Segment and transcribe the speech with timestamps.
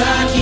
[0.00, 0.39] Казаки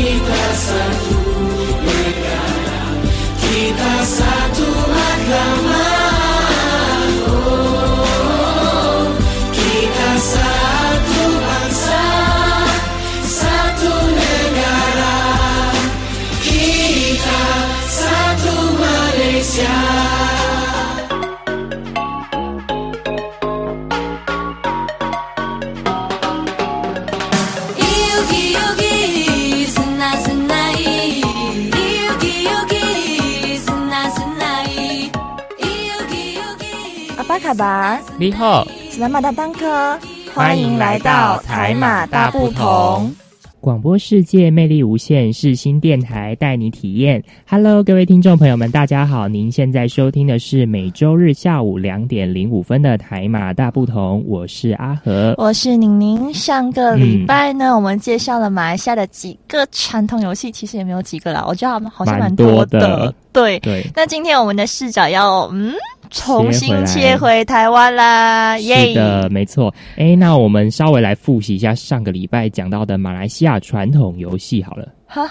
[37.59, 39.99] 巴，你好，史莱马大当科，
[40.33, 43.13] 欢迎来到台马大不同。
[43.61, 47.21] 广播世界魅力无限，是新电台带你体验。
[47.49, 49.27] Hello，各位听众朋友们，大家好！
[49.27, 55.35] 您现在收听的是每周日下午两点零五分的台马大不同，我是阿和。
[55.37, 56.33] 我是宁宁。
[56.33, 62.79] 上个礼拜呢，我们介绍了马来西亚的几个传统游戏，其实也没有几个啦，我觉得好像蛮多的。
[62.79, 65.75] 蛮多的对，对，那今天我们的视角要嗯
[66.11, 68.95] 重新切切回台湾啦，耶是！
[68.95, 69.73] 的，没错。
[69.97, 75.29] 哎，那我们稍微来复习一下上个礼拜讲到的马来西亚传统游戏好了，哈，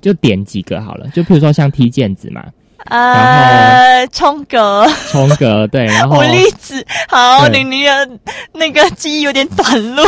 [0.00, 1.06] 就点几个好了。
[1.08, 2.44] 就譬如说像踢毽子嘛，
[2.86, 8.18] 呃，冲格、冲格，对， 然后武力子，好，对宁宁的
[8.52, 10.02] 那个记忆有点短路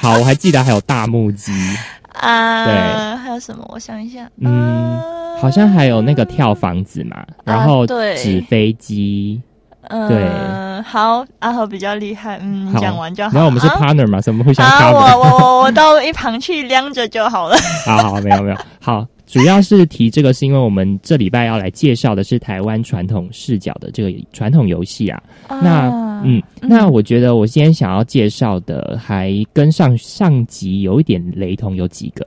[0.00, 1.52] 好，我还记得还有大木鸡，
[2.12, 2.64] 啊。
[2.66, 2.74] 对
[3.18, 3.64] 还有什么？
[3.68, 9.38] 我想一下，嗯呃好像还有那个跳房子嘛，然后啊对纸飞机。
[9.88, 13.30] 嗯，对好，阿和比较厉害，嗯，你讲完就好。
[13.32, 14.98] 然后我们是啊 partner 嘛，所以我们互相啊，我。
[14.98, 17.56] 我我我到一旁去晾着就好了。
[17.86, 25.22] 好好，没有没有，好，主要是提这个是因为我们这礼拜要来介绍的是台湾传统视角的这个传统游戏啊。
[25.48, 32.24] 那啊嗯，那我觉得我今天想要介绍的还跟上上集有一点雷同，有几个。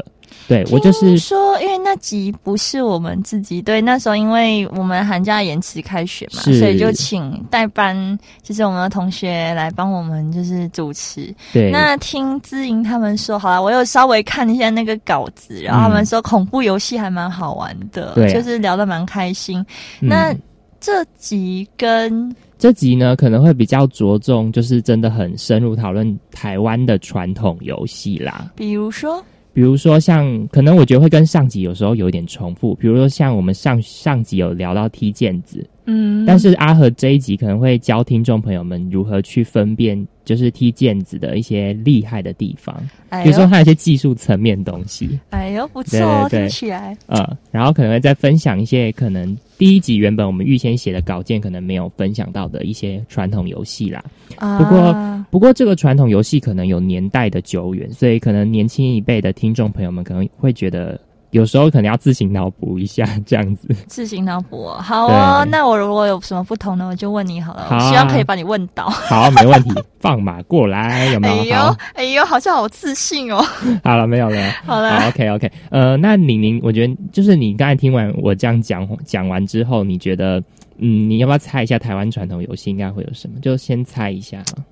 [0.48, 11.34] 对我就是说，因为那集不是我们自己对，那时候因为我们寒假延迟开学嘛，所以就请代班，就是我们的同学来帮我们就是主持。
[11.54, 19.64] 对那听知莹他们说，好了，我有稍微看一下那个稿子，然后他们说恐怖游戏还蛮好玩的，就是聊得蛮开心。
[20.02, 20.36] 嗯那
[20.82, 28.50] 这集跟这集呢可能会比较着重，就是真的很深入讨论台湾的传统游戏啦。
[28.56, 29.22] 比如说，
[29.60, 32.74] 比如说像，可能我觉得会跟上集有时候有一点重复。
[32.76, 42.74] 比如说像我们上上集有聊到踢毽子，嗯，但是阿和这一集可能会教听众朋友们如何去分辨，就是踢毽子的一些厉害的地方，
[43.10, 54.02] 哎比如说呦，它有一些技术层面的东西，哎呦，不错哦，对对对听起来，呃，然后可能会再分享一些可能第一集原本我们预先写的稿件可能没有分享到的一些传统游戏啦。
[54.38, 61.00] 不过啊不过这个传统游戏可能有年代的久远，所以可能年轻一辈的听众朋友们可能会觉得。
[61.32, 63.68] 有时候可能要自行脑补一下， 这样子。
[63.88, 65.46] 自行脑补哦，好哦。
[65.50, 67.66] 那我如果有什么不同呢，我就问你好了。
[67.70, 68.90] 好啊希望可以把你问到。
[68.90, 71.34] 好，没问题，放马过来，有没有？
[71.36, 73.44] 哎呦好，哎呦，好像好自信哦。
[73.84, 74.52] 好了，没有了。
[74.66, 80.42] 好了，OK OK，呃，那宁宁，我觉得就是你刚才听完我这样讲讲完之后，你觉得，
[80.78, 83.40] 嗯，你要不要猜一下台湾传统游戏应该会有什么？
[83.42, 84.64] 就先猜一下哈。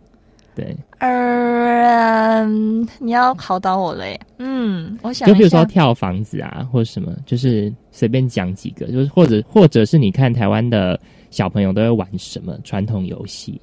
[0.57, 4.19] 对，呃，嗯你要考倒我嘞。
[4.40, 13.62] 嗯，我想就比如说跳房子啊，或者什么，就是随便讲几个，就是或者或者是你看台湾的小朋友都会玩什么传统游戏？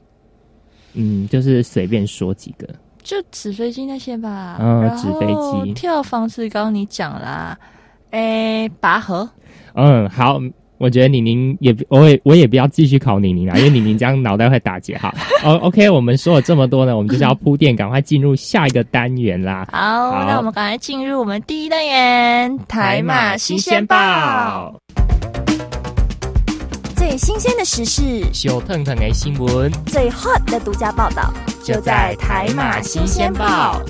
[0.93, 2.69] 嗯，就是随便说几个。
[3.03, 4.57] 就纸飞机那些吧。
[4.61, 5.27] 嗯纸飞
[5.65, 7.59] 机跳房子，刚刚你讲啦。
[8.13, 9.29] 诶，拔河。
[9.75, 10.41] 嗯，好，
[10.79, 15.15] 我觉得宁宁也，我也我也不要继续考宁宁啦，因为宁宁这样脑袋会打结哈。
[15.45, 19.67] 哦，OK，我们说了这么多呢，我们就是要铺垫，赶快进入下一个单元啦。
[19.71, 24.75] 好，好那我们赶快进入我们第一单元——台马新鲜报。，
[26.97, 28.03] 最新鲜的时事，
[28.33, 33.81] 小腾腾的新闻最 hot 的独家报道，就在台马新鲜报。。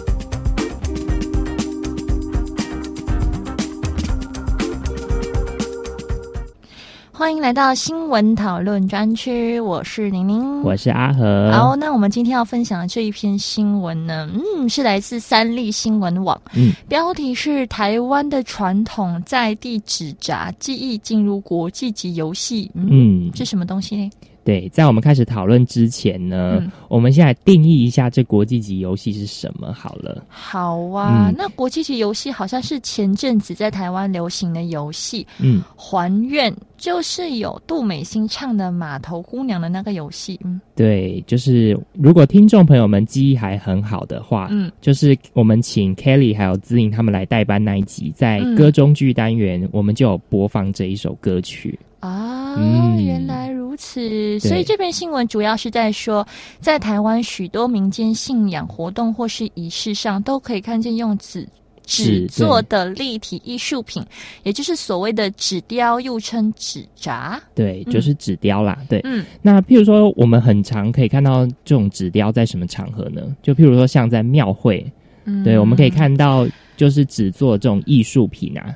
[7.24, 11.50] 欢迎来到新闻讨论专区，我是宁宁，我是阿和。
[11.52, 24.10] 好，那我们今天要分享的这一篇新闻呢，嗯，是来自三立新闻网，嗯，标题是台湾的传统在地纸扎技艺进入国际级游戏，嗯，嗯，是什么东西呢？
[24.44, 30.24] 对，在我们开始讨论之前呢，嗯我们先来定义一下这国际级游戏是什么好了。
[30.28, 40.38] 好啊，嗯那国际级游戏好像是前阵子在台湾流行的游戏，嗯，还愿就是有杜美心唱的《码头姑娘》的那个游戏。
[40.44, 51.78] 嗯对，就是如果听众朋友们记忆还很好的话，嗯，就是我们请 Kelly 还有资颖他们来代班那一集，在嗯歌中剧单元，我们就有播放这一首歌曲。
[52.04, 54.38] 啊，嗯原来如此。
[54.40, 56.26] 所以这篇新闻主要是在说，
[56.60, 61.48] 在台湾许多民间信仰活动或是仪式上，都可以看见用纸。
[61.86, 64.02] 纸纸做的立体艺术品，
[64.42, 67.38] 也就是所谓的纸雕，又称纸扎。
[67.54, 68.78] 对，嗯就是纸雕啦。
[68.88, 73.20] 对，嗯那譬如说，我们很常可以看到这种纸雕在什么场合呢？
[73.42, 74.90] 就譬如说，像在庙会，
[75.26, 78.74] 嗯对，我们可以看到就是纸做这种艺术品啊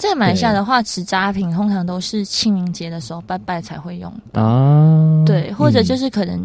[0.00, 6.40] 在马来西亚的话，纸扎品通常都是清明节的时候拜拜才会用到，啊，对，或者就是是可能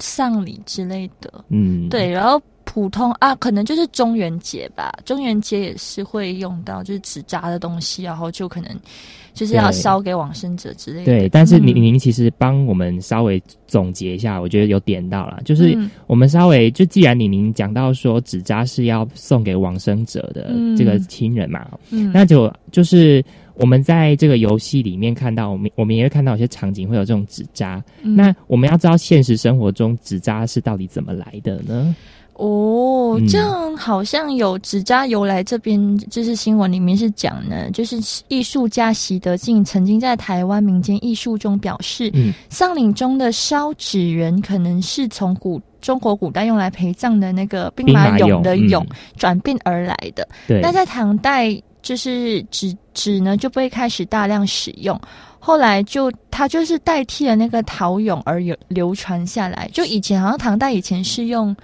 [0.00, 8.76] 丧礼之类的，嗯，对，然后普通啊，可能就是中元节吧，中元节也是会用到就是纸扎的东西，然后就可能
[9.38, 11.04] 就是要烧给往生者之类的。
[11.04, 11.28] 对。
[11.28, 23.24] 但是您嗯您其实帮我们稍微总结一下，我觉得有点到了，就是嗯我们稍微就既然你您讲到说纸扎是要送给往生者的嗯这个亲人嘛，嗯那就就是
[23.54, 27.82] 我们在这个游戏里面看到，我们我们也会看到有些场景会有这种纸扎。
[28.02, 31.94] 嗯那我们要知道现实生活中纸扎是到底怎么来的呢？
[32.38, 37.98] 哦嗯，这样好像有纸扎由来这边，就是新闻里面是讲呢，就是
[38.28, 50.26] 艺术家习德进曾经在台湾民间艺术中表示，嗯丧礼中的烧纸人可能是从古中国古代用来陪葬的那个兵马俑的俑嗯转变而来的。
[50.46, 55.00] 对，那在唐代，就是纸纸呢就被开始大量使用，
[55.40, 59.68] 后来就它就是代替了那个陶俑而有流传下来。
[59.72, 61.54] 就以前好像唐代以前是用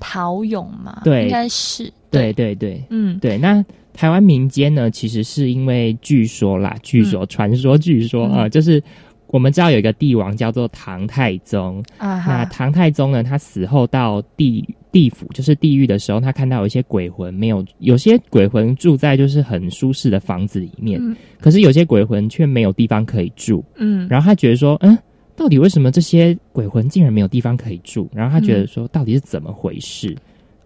[0.00, 1.24] 陶俑嘛，对。
[1.24, 1.92] 应该是。
[2.10, 2.54] 对，对。
[2.54, 3.18] 对嗯。
[3.20, 3.38] 对。
[3.38, 8.82] 那台湾民间呢，其实是因为据说啦，据说、传说，据说啊、就是
[9.26, 21.14] 我们知道有一个帝王叫做唐太宗，啊，那唐太宗呢，他死后到地地府，就是地狱的时候，他看到有一些鬼魂没有，有些鬼魂住在就是很舒适的房子里面，嗯。
[21.40, 23.64] 可是有些鬼魂却没有地方可以住。
[23.76, 24.98] 嗯，然后他觉得说，嗯，
[25.40, 28.06] 到底为什么这些鬼魂竟然没有地方可以住？
[28.12, 30.14] 然后他觉得说，到底是怎么回事？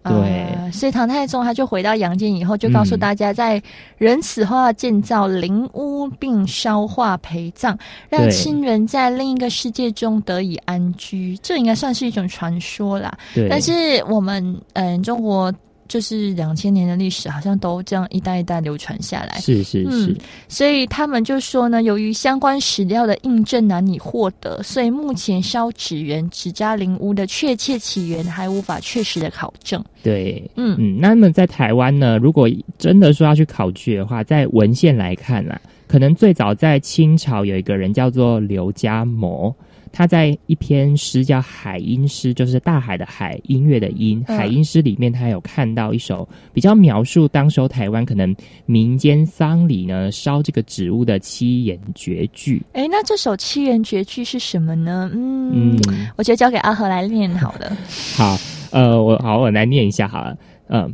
[0.03, 3.59] 对啊所以唐太宗他就回到阳间以后，就告诉嗯大家，在
[3.97, 7.75] 人死后要建造灵屋并烧化陪葬，
[8.09, 11.35] 让亲人在另一个世界中得以安居。
[11.41, 13.17] 这应该算是一种传说啦。
[13.33, 13.71] 对，但是
[14.09, 15.51] 我们嗯、中国
[15.87, 19.39] 就是两千年的历史，好像都这样一代一代流传下来。
[19.39, 20.17] 是是是，嗯
[20.47, 29.83] 所以他们就说呢，由于相关史料的印证难以获得，所以目前烧纸人、纸扎灵屋的确切起源还无法确实的考证。
[30.01, 30.43] 对。
[30.55, 39.53] 嗯嗯，那么在台湾呢，如果真的说要去考据的话，在文献来看啦，可能最早在清朝有一个人叫做刘家谋，
[39.95, 52.61] 他在一篇诗叫《海音诗》，就是大海的海，音乐的音，嗯海音诗里面他有看到一首比较描述当时候台湾可能民间丧礼呢烧这个植物的七言绝句。
[52.73, 55.09] 哎，那这首七言绝句是什么呢？
[55.13, 57.77] 嗯，嗯，我觉得交给阿和来念好了。
[58.17, 58.37] 好，
[58.71, 60.37] 呃，我好，我来念一下好了。
[60.67, 60.93] 嗯、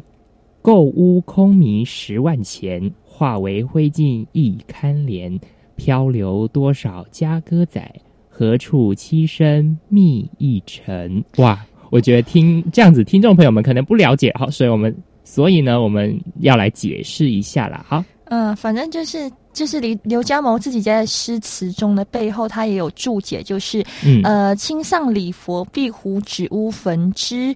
[0.61, 5.39] 购屋空迷十万钱，化为灰烬亦堪怜。
[5.75, 7.81] 漂流多少家歌仔，
[8.41, 11.23] 何处栖身觅一城？
[11.37, 14.91] 哇，我觉得听这样子，听众朋友们可能不了解，好，所以我们
[15.23, 17.85] 所以呢，我们要来解释一下啦。
[17.87, 27.55] 好，嗯，反正就是就是刘刘家谋自己在诗词中的背后，他也有注解，就是嗯，呃，清丧礼佛，壁虎指屋焚之。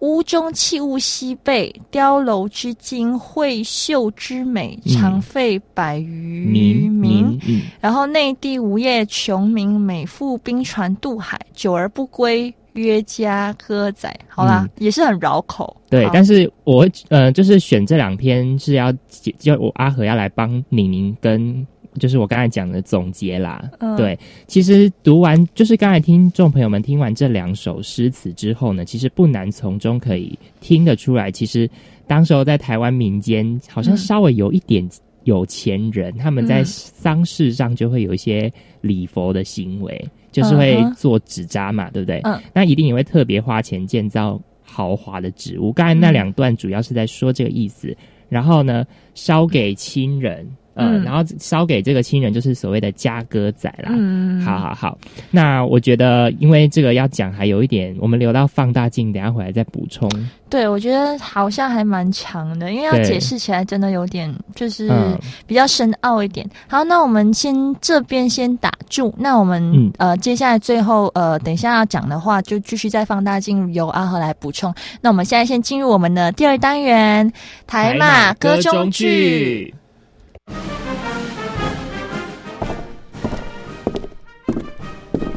[0.00, 7.26] 屋中器物稀备，雕楼之精，绘绣之美，嗯常费百余民民。
[7.26, 14.14] 民，嗯，然后内地无业穷民，每赴冰船渡海，久而不归，约家歌仔。
[14.28, 15.76] 好啦，也是很绕口。
[15.76, 18.92] 嗯对，但是我呃，就是选这两篇是要
[19.38, 21.66] 就我阿和要来帮宁宁跟
[21.98, 23.70] 就是我刚才讲的总结啦。
[23.78, 31.68] 嗯对，其实读完就是刚才听众朋友们听完这两首诗词之后呢，其实不难从中可以听得出来，其实
[32.06, 34.88] 当时候在台湾民间好像嗯稍微有一点。
[35.24, 42.20] 有钱人他们在嗯丧事上就会有一些礼佛的行为，就是会做纸扎嘛，对不对？
[42.24, 45.74] 嗯那一定也会特别花钱建造豪华的植物。
[45.74, 47.94] 刚才那两段主要是在说这个意思。
[48.30, 53.90] 然后呢，烧给亲人，嗯，嗯然后烧给这个亲人就是所谓的家歌仔啦。
[53.90, 54.98] 嗯，好好好，
[55.30, 60.08] 那我觉得因为这个要讲还有一点，我们留到放大镜，等一下回来再补充。
[60.48, 66.44] 对，我觉得好像还蛮长的，因为要解释起来真的有点就是嗯比较深奥一点。
[66.66, 74.74] 好，那我们先这边先打住，那我们、嗯呃接下来最后呃等一下要讲的话，就继续在放大镜由阿和来补充。
[75.00, 77.32] 那我们现在先进入我们的第二单元
[77.66, 79.72] 台马歌中剧。。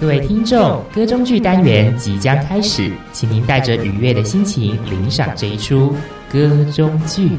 [0.03, 5.95] 各位听众，歌中剧单元即将开始，请您带着愉悦的心情领赏这一出
[6.29, 7.29] 歌中剧。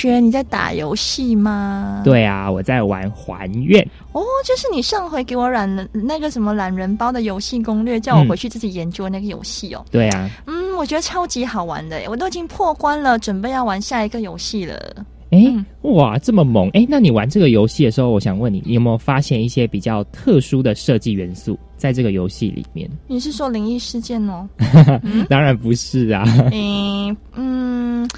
[0.00, 2.00] 学，你在打游戏吗？
[2.04, 3.86] 对啊，我在玩还愿。
[4.12, 9.84] 哦，就是你上回给我懒人那个什么懒人包的游戏攻略，叫我回去自己研究那个游戏哦。
[9.90, 14.74] 对啊，嗯，我觉得超级好玩的，我都已经破关了，准备要玩下一个游戏了。
[15.30, 16.68] 哎、嗯哇，这么猛！
[16.70, 22.90] 哎，那你玩这个游戏的时候，我想问你，你有没有发现一些比较特殊的设计元素在这个游戏里面？
[23.06, 24.48] 你是说灵异事件哦？
[25.30, 26.24] 当然不是啊。
[26.50, 28.10] 嗯嗯，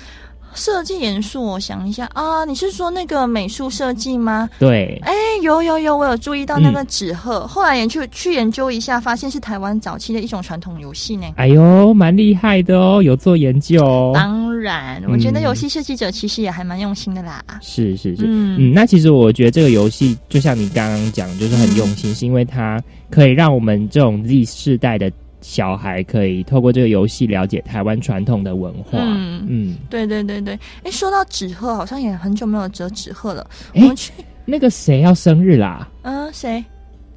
[0.55, 4.49] 设计元素，我想一下啊，你是说那个美术设计吗？
[4.59, 11.27] 对，哎，有有有，我有注意到那嗯个纸鹤，后来也去去研究一下，发现是台湾早期的一种传统游戏呢。
[11.37, 14.13] 哎呦，蛮厉害的哦，有做研究哦。
[14.15, 17.43] 当然，我觉得嗯游戏设计者其实也还蛮用心的啦。
[17.61, 22.81] 是是是，嗯嗯，那其实我觉得这个游戏就像你刚刚讲，就是很用心，是因为它
[23.11, 25.11] 可以让我们这种 Z 世代的
[25.43, 28.99] 小孩可以透过这个游戏了解台湾传统的文化。
[28.99, 33.47] 嗯嗯，对对对对，哎，说到纸鹤，好像也很久没有折纸鹤了。
[33.75, 34.13] 我们去，
[34.45, 35.87] 那个谁要生日啦？
[36.03, 36.65] 嗯、谁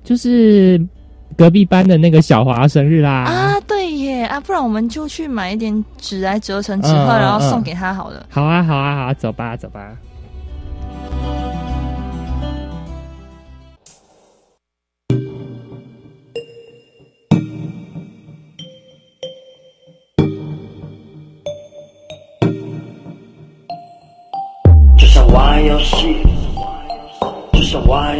[0.03, 0.83] 就是
[1.37, 3.11] 隔壁班的那个小华生日啦。
[3.11, 3.61] 啊？
[3.67, 8.25] 对耶啊，不然我们就去买一点纸来折成纸鹤，然后送给他好了。
[8.29, 9.95] 好啊，好啊，好啊，走吧，走吧。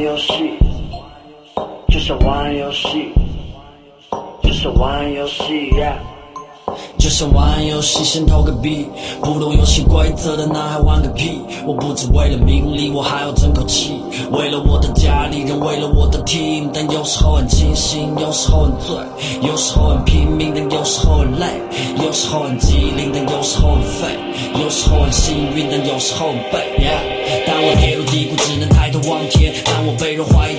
[0.05, 0.53] 像玩游戏，
[1.89, 3.11] 就像玩游戏，
[4.43, 5.95] 就像玩游戏，yeah。
[6.97, 8.87] 就像玩游戏，先投个币，
[9.21, 11.39] 不懂游戏规则的男孩玩个屁！
[11.65, 14.01] 我不只为了名利，我还要争口气。
[14.31, 18.95] 为了我的家里人，为了我的 team，但有时候很清醒，有时候很醉，
[19.47, 21.45] 有时候很拼命，但有时候很累，
[22.03, 24.17] 有时候很机灵，但有时候很废，
[24.59, 26.75] 有时候很幸运，但有时候很背。
[27.45, 30.55] 当我跌入低谷，只能抬头望天；当我被人怀疑，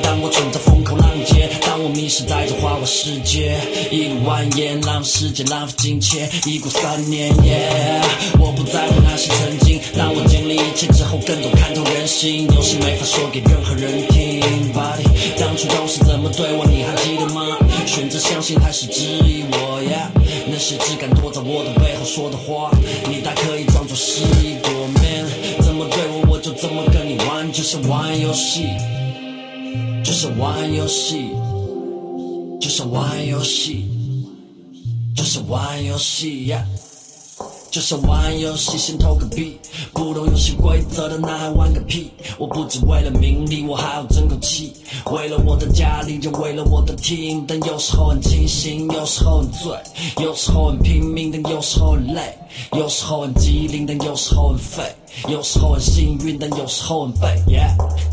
[2.07, 3.59] 当我迷失在这花花世界，
[3.91, 8.01] 一路蜿蜒，浪费时间，浪费金钱，一过三年，Yeah，
[8.39, 9.81] 我不在乎那些曾经。
[9.99, 14.41] 当我经历一切之后，更多看透人心，有些没法说给任何人听。
[14.73, 15.03] Body，
[15.41, 17.59] 当初都是怎么对我，你还记得吗？
[17.87, 20.07] 选择相信还是质疑我？Yeah，
[20.47, 22.71] 那些只敢躲在我的背后说的话，
[23.11, 24.71] 你大可以装作是一朵
[25.03, 25.27] Man，
[25.61, 28.69] 怎么对我，我就怎么跟你玩，就像玩游戏，
[30.05, 31.31] 就像玩游戏，
[32.61, 33.89] 就像玩游戏。
[35.15, 36.65] 就是玩游戏呀。
[37.69, 39.59] 就是玩游戏，先投个币，
[39.93, 42.11] 不懂游戏规则的男孩玩个屁！
[42.39, 44.73] 我不只为了名利，我还要争口气。
[45.13, 49.79] 为了我的家里就，为了我的 team，但有时候很清醒，有时候很醉，
[50.25, 52.35] 有时候很拼命，但有时候很累，
[52.73, 54.83] 有时候很机灵，但有时候很废，
[55.29, 57.27] 有时候很幸运，但有时候很背。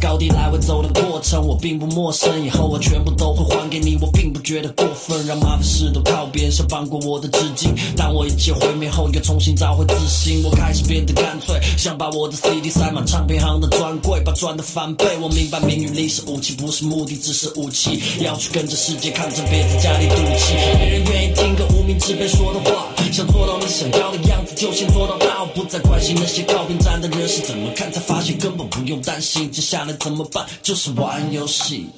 [0.01, 5.25] 高低来回走的过程，我并不陌生，以后我全部都会还给你，我并不觉得过分。
[5.25, 7.69] 让麻烦事都靠别人，想放过我的纸巾。
[7.95, 15.05] 当我一切毁灭后，又重新找回自信，我开始变得干脆，想把我的 CD 塞满唱片行的专柜，把赚的翻倍。
[15.21, 18.01] 我明白名与利是武器，不是目的，只是武器。
[18.19, 20.55] 要去跟着世界抗争，别在家里赌气。
[20.79, 30.47] 没人愿意听个无名之辈说的话，想做到你想要的样子，就先做到到，不再关心那些靠边站的人是怎么看，才发现根本不用担心，接下来怎么办？
[30.61, 31.89] 就是玩游戏，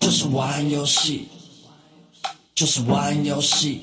[0.00, 1.28] 就是玩游戏，
[2.54, 3.82] 就是玩游戏。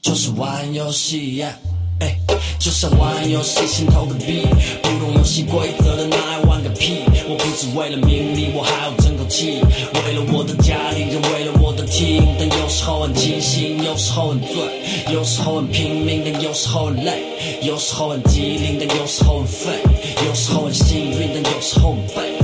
[0.00, 1.54] 就是玩游戏耶
[2.00, 2.16] 哎，
[2.58, 4.46] 就像玩游戏，先投个币，
[4.82, 6.98] 不懂游戏规则的拿来玩个屁！
[7.28, 9.60] 我不只为了名利，我还要争口气，
[10.06, 12.22] 为了我的家里人，为了我的 team。
[12.38, 17.22] 但有时候很清醒，有时候很醉，有时候很拼命，但有时候很累，
[17.62, 19.72] 有时候很机灵，但有时候很废，
[20.26, 22.37] 有时候很幸运，但有时候很背。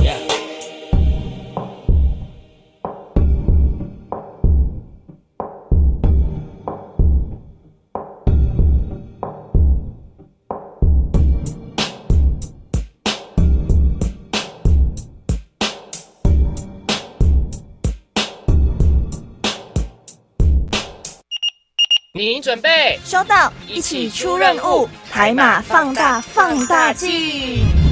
[22.55, 27.84] 准备收到，一起出任务，海马放大放大镜。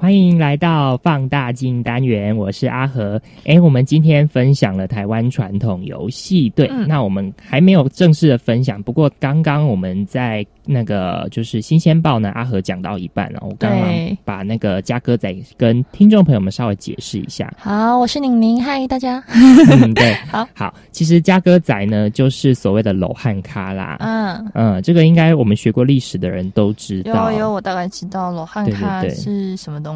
[0.00, 3.20] 欢迎来到放大镜单元，我是阿和。
[3.44, 13.90] 哎，我们今天分享了台湾传统游戏，对，嗯那我们还没有正式的分享，不过刚刚我们在那个就是新鲜报呢，阿和讲到一半了，我刚刚
[14.24, 17.52] 把那个嘉哥仔跟听众朋友们稍微解释一下。
[17.58, 19.22] 好，我是宁宁，嗨，大家。
[19.28, 23.98] 嗯，对， 好，好，其实嘉哥仔呢，就是所谓的篓汉咖啦。
[24.00, 27.30] 嗯，嗯，这个应该我们学过历史的人都知道。
[27.32, 29.89] 有有，我大概知道罗汉对对卡对是什么东西。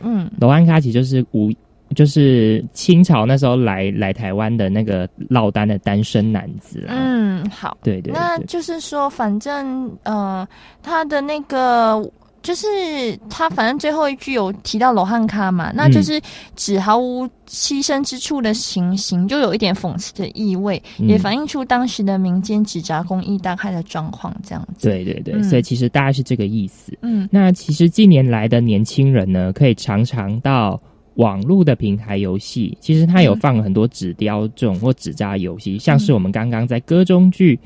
[0.00, 1.50] 嗯，罗安卡其实就是吴，
[1.94, 6.94] 就是清朝那时候来来台湾的那个落单的单身男子啊。
[6.96, 7.76] 嗯，好。
[7.82, 10.46] 对对对，那就是说，反正呃，
[10.82, 12.02] 他的那个
[12.44, 12.66] 就是
[13.30, 16.20] 他，反正最后一句有提到罗汉卡嘛，那就是
[16.54, 21.08] 指毫无牺牲之处的情形，就有一点讽刺的意味，嗯。
[21.08, 24.86] 也反映出当时的民间纸扎工艺大概的状况，这样子。
[24.86, 25.42] 对对对，嗯。
[25.44, 26.92] 所以其实大概是这个意思。
[27.00, 27.26] 嗯。
[27.32, 30.78] 那其实近年来的年轻人呢，可以常常到
[31.14, 33.40] 网络的平台游戏，其实它有嗯。
[33.40, 37.58] 放很多纸雕这种或纸扎游戏，像是我们刚刚在歌中剧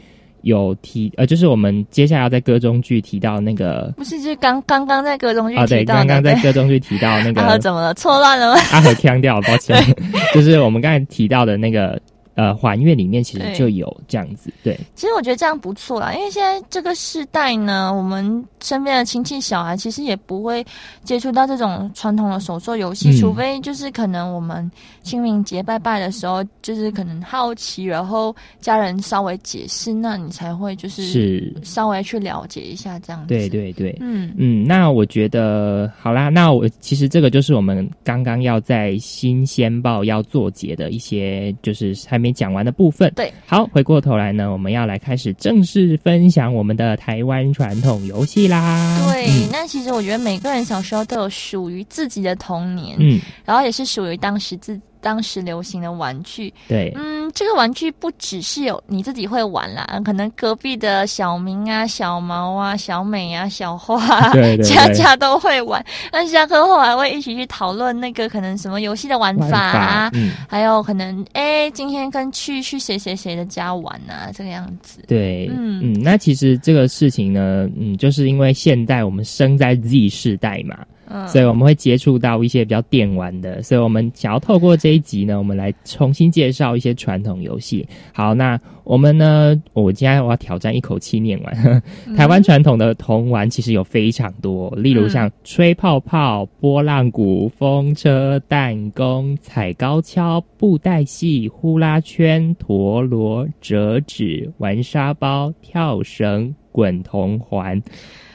[0.42, 7.94] 有提，呃，就是我们接下来要在歌中剧提到那个不是，就是刚刚刚在歌中剧啊，对，提到的，刚刚在歌中剧提到那个 啊，怎么了？
[7.94, 8.60] 错乱了吗？
[8.72, 9.76] 阿和腔掉，抱歉，
[10.34, 12.00] 就是我们刚才提到的那个
[12.34, 20.64] 呃还愿里面，其实就有这样子，对，其实我觉得这样不错啦，因为现在这个时代呢，我们身边的亲戚小孩其实也不会
[21.02, 23.16] 接触到这种传统的手作游戏，嗯。
[23.18, 24.70] 除非就是可能我们
[25.08, 33.28] 清明节拜拜的时候，就是可能好奇，然后家人稍微解释，那你才会就是是，稍微去了解一下这样子。
[33.28, 33.96] 对，对对。
[34.00, 43.10] 嗯嗯，那我觉得好啦，那我其实这个就是我们刚刚要在新鲜报要做结的一些，就是还没讲完的部分。
[43.16, 49.00] 对，好，回过头来呢，我们要来开始正式分享我们的台湾传统游戏啦。
[49.10, 49.24] 对。
[49.26, 56.52] 嗯那其实我觉得每个人小时候都有属于自己的童年，嗯，然后也是属于当时自当时流行的玩具。
[56.68, 65.84] 对，嗯，这个玩具不只是有你自己会玩啦，可能隔壁的小明啊、小毛啊、小美啊、小花啊， 对对对家家都会玩。
[66.12, 75.02] 那下课后还会一起去讨论那个可能什么游戏的玩玩法啊，嗯，还有可能哎，今天跟去去谁谁谁的家玩啊，这个样子。
[75.06, 87.86] 对，嗯嗯那其实这个事情呢，嗯，就是因为现在我们生在 Z 世代嘛，嗯，所以我们会接触到一些比较电玩的，所以我们想要透过这一集呢，我们来重新介绍一些传统游戏。
[88.12, 91.82] 好，那我们呢，我今天我要挑战一口气念完。
[92.16, 107.82] 台湾传统的童玩其实有非常多，例如像吹泡泡、波浪鼓、风车、弹弓、踩高跷、布袋戏、呼啦圈、陀螺、折纸、玩沙包、跳绳、滚铜环。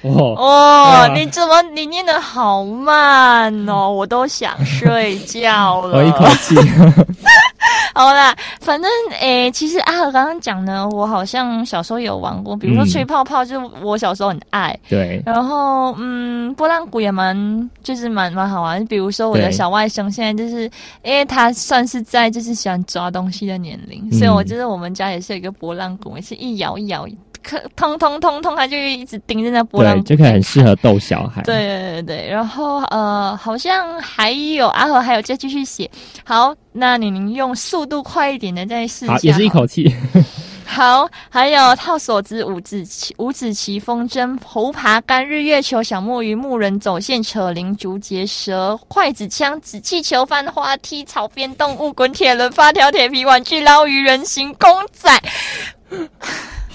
[0.04, 5.98] 哦，哦，啊你怎么你念的好慢哦， 我都想睡觉了。
[5.98, 6.56] 我一口气。
[7.96, 8.90] 好啦，反正
[9.20, 14.78] 诶、其实阿和刚刚讲呢，我好像小时候有玩过，比如说嗯吹泡泡，就是我小时候很爱。
[14.90, 18.84] 对，然后，嗯，波浪鼓也蛮，就是蛮蛮好玩。
[18.88, 20.64] 比如说我的小外甥现在就是，
[21.04, 27.08] 因为他算是在就是喜欢抓东西的年龄，嗯所以我觉得我们家也是有一个波浪鼓，也是一摇一摇，
[27.44, 30.64] 可通通通通，他就一直盯着那波浪对，就可以很适。
[30.64, 31.42] 合逗小孩。
[31.42, 35.90] 对对对对，然后呃，好像还有阿和还有再继续写。
[36.24, 39.14] 好，那你您用速度快一点的再试一下。
[39.14, 39.94] 好，也是一口气。
[40.66, 55.12] 好，还有套索子、五子棋、五子棋、风筝、猴爬杆、日月球、小木鱼、木人走线、扯铃、竹节蛇、筷子枪、纸气球、翻花梯、草编动物、滚铁轮、发条铁皮玩具、捞鱼人形公仔。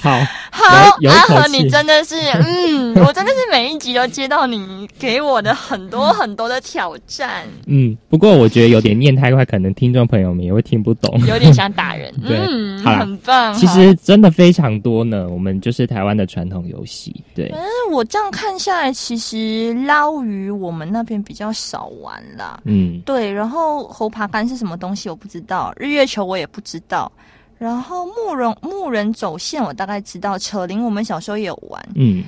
[0.01, 0.19] 好，
[0.51, 0.65] 好，
[1.09, 11.21] 阿和，你真的是，嗯， 我真的是每一集都接到你给我的很多很多的挑战， 嗯，不过我觉得有点念太快，可能听众朋友们也会听不懂。
[11.27, 12.13] 有点想打人。
[12.27, 13.53] 对嗯，好啦很棒。
[13.55, 17.53] 其实真的非常多呢，我们就是台湾的传统游戏，对，
[17.91, 22.61] 我这样看下来，其实捞鱼我们那边比较少玩啦。
[22.65, 27.11] 嗯，对，然后猴爬杆是什么东西我不知道，日月球我也不知道。
[27.59, 31.89] 然后木人木人走线我大概知道，扯铃我们小时候也有玩。
[31.97, 32.25] 嗯，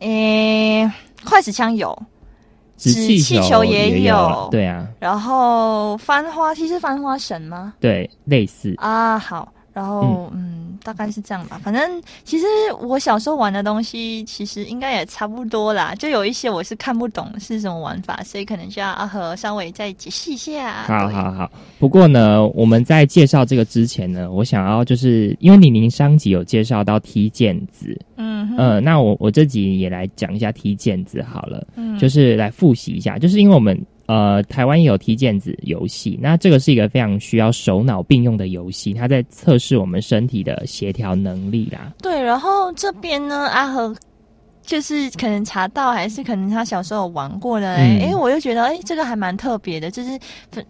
[0.00, 0.90] 诶，
[1.24, 1.96] 筷子枪有，
[2.76, 4.48] 纸气气球也也有。
[4.50, 7.74] 对啊，然后翻花梯是翻花绳吗？
[7.80, 11.60] 对，类似，啊，好，然后嗯大概是这样吧。
[11.64, 12.46] 反正其实
[12.80, 15.94] 我小时候玩的东西，其实应该也差不多啦。
[15.96, 20.84] 就有一些我是看不懂是什么玩法，所以可能就要阿和稍微再解释一下。
[20.86, 21.50] 对好好好。
[21.78, 41.92] 不过呢，我们在介绍这个之前呢，我想要就是因为李宁上集有介绍到踢毽子，嗯哼呃，那我我这集也来讲一下踢毽子好了，嗯就是来复习一下，就是因为我们呃台湾也有踢毽子游戏，那这个是一个非常需要手脑并用的游戏，它在测试我们身体的协调能力啦。
[42.02, 43.94] 对，然后这边呢，阿和
[44.64, 50.18] 就是可能查到，还是可能他小时候有玩过的、欸，嗯哎、我又觉得哎、这个还蛮特别的，就是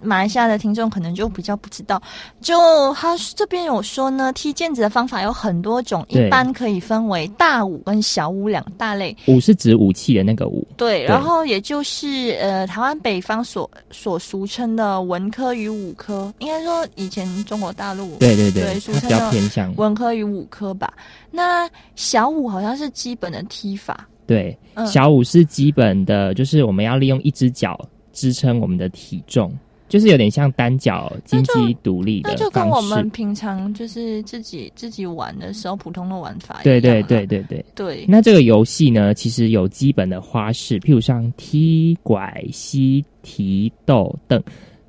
[0.00, 2.00] 马来西亚的听众可能就比较不知道。
[2.40, 9.16] 就他这边有说呢，踢毽子的方法有很多种，一般可以分为大五跟小五两大类。
[9.26, 20.92] 五是指武器的那个五，对，然后也就是呃，台湾北方所所俗称的文科与武科，应该说以前中国大陆对对对比较称的偏向文科与武科吧。
[21.36, 23.83] 那小五好像是基本的踢法，
[24.26, 27.78] 对，嗯小五是基本的，就是我们要利用一只脚
[28.12, 29.52] 支撑我们的体重，
[29.86, 33.10] 就是有点像单脚金鸡独立的那就跟我们。
[33.10, 36.64] 平常就是自己自己玩的时候普通的玩法一样、啊。
[36.64, 37.64] 对对对对对。
[37.74, 44.42] 对，那这个游戏呢，其实有基本的花式，譬如像踢、拐、膝、提、斗、蹬，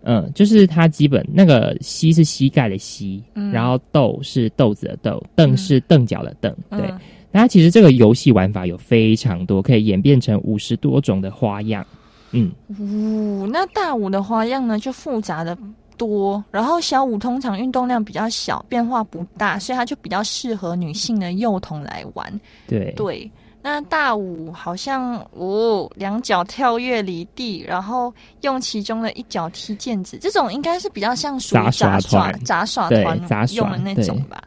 [0.04, 6.90] 嗯，就是它基本那个膝是膝盖的膝，嗯然后豆是豆子的豆，凳是凳脚的凳，对。
[7.36, 11.86] 嗯那它其实这个游戏玩法有非常多，可以演变成五十多种的花样。
[12.32, 15.58] 嗯，呜，那大五的花样呢就复杂的
[15.98, 22.42] 多，然后小五通常运动量比较小，变化不大，所以它就比较适合女性的幼童来玩。
[22.68, 23.30] 对，对，
[23.62, 33.20] 那大五好像哦，两脚跳跃离地，然后用其中的一脚踢毽子，这种应该是比较像属于杂耍杂耍团
[33.54, 34.42] 用的那种吧。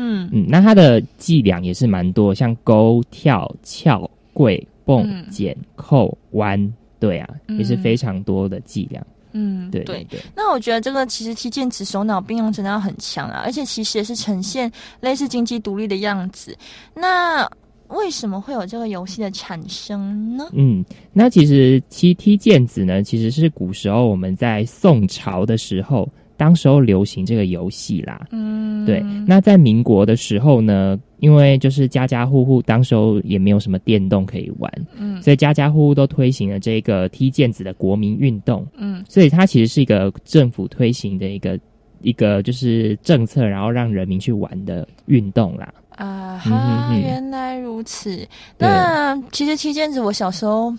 [0.00, 9.04] 嗯，嗯，那它的伎俩也是蛮多，像勾、跳、翘、跪、蹦嗯、剪、扣、弯，对啊，嗯也是非常多的伎俩。
[9.32, 10.20] 嗯，对对对。
[10.34, 16.56] 那我觉得这个其实踢毽子手脑并用真的要很强啊，而且其实也是呈现类似经济独立的样子。
[16.94, 17.48] 那
[17.88, 20.48] 为什么会有这个游戏的产生呢？
[20.52, 26.08] 嗯，那其实踢踢毽子呢，其实是古时候我们在宋朝的时候，
[26.38, 28.26] 当时候流行这个游戏啦。
[28.30, 38.66] 嗯，对，那在民国的时候呢，因为就是家家户户当时候也没有什么电动可以玩，嗯所以家家户户都推行了这个踢毽子的国民运动。
[38.76, 41.58] 嗯所以它其实是一个政府推行的一个
[42.00, 45.74] 一个就是政策，然后让人民去玩的运动啦。
[45.96, 48.24] 啊嗯哼哈，哼原来如此。
[48.56, 50.72] 那其实踢毽子我小时候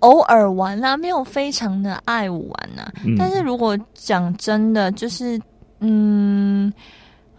[0.00, 5.40] 偶尔玩啦、没有非常的爱玩呐、嗯但是如果讲真的，就是
[5.80, 6.72] 嗯。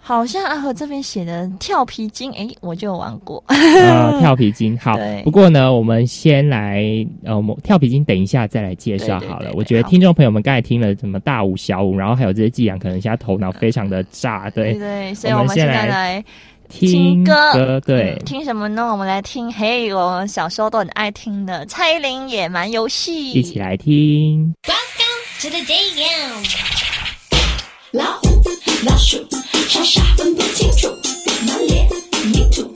[0.02, 3.44] 好像阿和这边写的跳皮筋，诶，我就有玩过。
[3.48, 4.98] 呃，跳皮筋好。
[5.24, 6.84] 不过呢，我们先来
[7.24, 9.52] 呃，跳皮筋等一下再来介绍好了。
[9.54, 14.50] 我觉得好听众朋友们刚才听了什么大舞、小舞，然后还有这些伎俩，可能现在头脑 非常的炸。
[14.50, 16.24] 对，对对，所以我我们现在来
[16.70, 18.92] 听歌对嗯，听什么呢？
[18.92, 24.54] 我们来听，嘿，我们小时候都很爱听的蔡依林《野蛮游戏》，一起来听。
[24.64, 25.80] Welcome to the day
[27.92, 28.42] 老虎、
[28.86, 29.18] 老鼠，
[29.68, 30.88] 傻傻分不清楚，
[31.48, 31.90] 满脸
[32.32, 32.72] 泥土，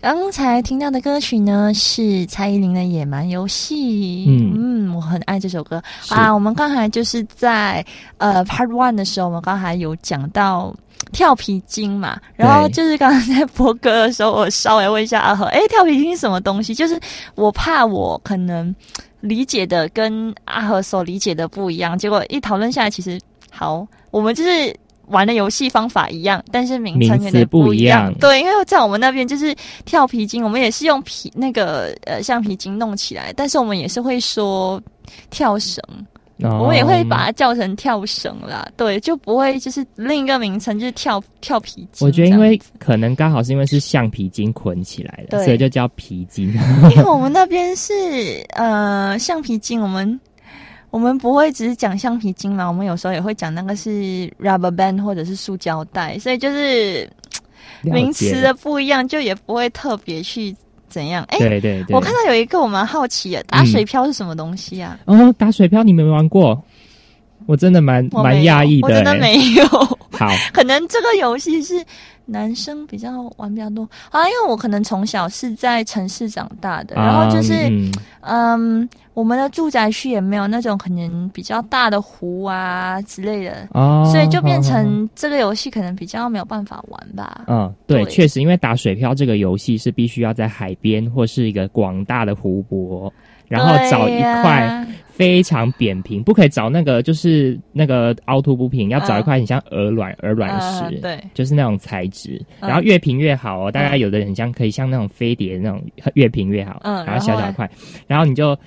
[0.00, 4.26] 刚才听到的歌曲呢是蔡依林的《野蛮游戏》。
[4.54, 6.32] 嗯我很爱这首歌啊。
[6.32, 7.84] 我们刚才就是在
[8.16, 10.74] 呃 Part One 的时候，我们刚才有讲到。
[11.12, 16.74] 跳皮筋嘛，然后就是刚刚在播歌的时候，我稍微问一下阿和，哎，跳皮筋是什么东西？
[16.74, 17.00] 就是
[17.34, 18.72] 我怕我可能
[19.20, 23.18] 理解的跟阿和所理解的不一样，结果一讨论下来，其实
[23.50, 24.76] 好，我们就是
[25.10, 34.82] 玩的游戏方法一样，但是名称有点不一一样对，因为在我们那边就是跳皮筋，我们也是用皮那个呃橡皮筋弄起来，但是我们也是会说
[35.30, 35.82] 跳绳，
[36.42, 38.66] 哦我们也会把它叫成跳绳啦。
[38.76, 42.06] 对，就不会就是另一个名称就是跳跳皮筋。
[42.06, 46.48] 我觉得因为可能刚好是因为是橡皮筋捆起来的，所以就叫皮筋。
[46.94, 47.92] 因为我们那边是
[48.50, 50.18] 呃橡皮筋，我们。
[50.90, 57.08] 我们不会只是讲橡皮筋嘛，我们有时候也会讲那个是 rubber band 或者是塑胶带，所以就是
[57.82, 60.54] 名词的不一样，就也不会特别去
[60.88, 61.24] 怎样。
[61.28, 64.98] 哎、对对对，我看到有一个我蛮好奇的，打水漂是什么东西啊？
[65.04, 66.60] 哦，打水漂你没玩过？
[67.46, 69.66] 我真的蛮蛮我没有讶异的、我真的欸没有。
[70.12, 71.82] 好， 可能这个游戏是
[72.26, 87.44] 男生比较玩比较多啊，因为我可能从小是在城市长大的，然后就是嗯嗯我们的住宅区也没有那种可能比较大的湖啊之类的，哦，所以就变成这个游戏可能比较没有办法玩吧。
[87.48, 88.10] 嗯，对，对。
[88.10, 93.12] 确实，因为打水漂这个游戏是必须要在海边或是一个广大的湖泊，
[93.48, 102.68] 然后找一块非常扁平，不可以找那个就是那个凹凸不平，要找一块很像鹅卵鹅卵石，呃对，就是那种材质，嗯。
[102.68, 103.70] 然后越平越好哦。
[103.70, 105.82] 大概有的很像可以像那种飞碟那种
[106.14, 107.68] 越平越好，嗯然后小小块，
[108.10, 108.58] 然后你就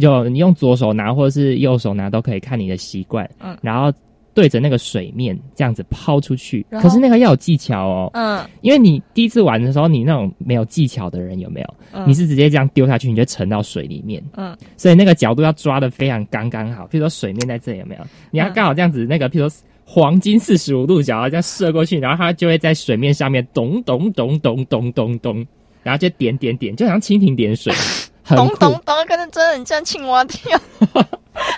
[0.00, 3.92] 就你用左手拿或者是右手拿都可以，看你的习惯，嗯然后。
[4.34, 8.10] 对着那个水面这样子抛出去，可是那个要有技巧哦。
[8.14, 11.74] 嗯因为你第一次玩的时候，你那种没有技巧的人有没有？
[11.92, 14.24] 嗯你是直接这样丢下去，你就沉到水里面。
[14.38, 16.84] 嗯所以那个角度要抓的非常刚刚好。
[16.84, 18.00] 譬如说水面在这里有没有？
[18.30, 25.46] 你要嗯刚好这样子，那个譬如说黄金四十五度角这样射过去，然后它就会在水面上面咚咚咚咚咚咚咚，
[25.82, 27.70] 然后就点点点，就好像蜻蜓点水，
[28.28, 30.58] 咚咚咚，可能真的很像青蛙跳。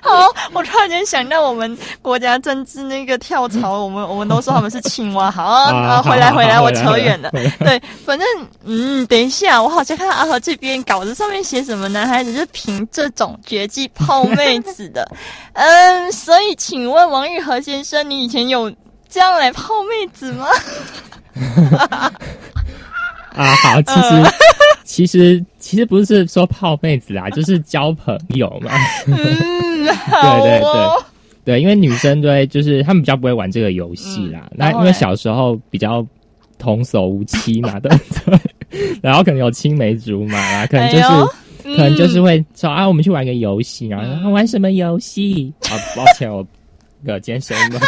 [0.02, 5.28] 好，我突然间想到我们国家政治那个跳槽，我们我们都说他们是青蛙。
[5.32, 7.28] 好啊，啊回来回来，我扯远了。
[7.32, 8.26] 对，反正
[8.64, 15.06] 嗯，等一下，我好像看到阿和这边稿子上面写什么，男孩子就凭这种绝技泡妹子的。
[15.54, 18.72] 嗯，所以请问王玉和先生，你以前有
[19.10, 20.46] 这样来泡妹子吗？
[23.34, 24.32] 啊，好，其实、嗯
[24.84, 28.70] 其实其实不是说泡妹子啊，就是交朋友嘛。
[29.06, 31.02] 对对哦。
[31.44, 34.48] 对，因为女生对，就是她们比较不会玩这个游戏啦。
[34.52, 36.06] 那、因为小时候比较
[36.58, 38.38] 童叟无欺嘛， 对不对？
[39.02, 41.24] 然后可能有青梅竹马啦，可能就是、哎
[41.64, 45.50] 可能就是嗯会说啊，我们去玩个游戏，然后玩什么游戏？
[45.70, 46.46] 啊，抱歉，我
[47.04, 47.86] 个今天声音不好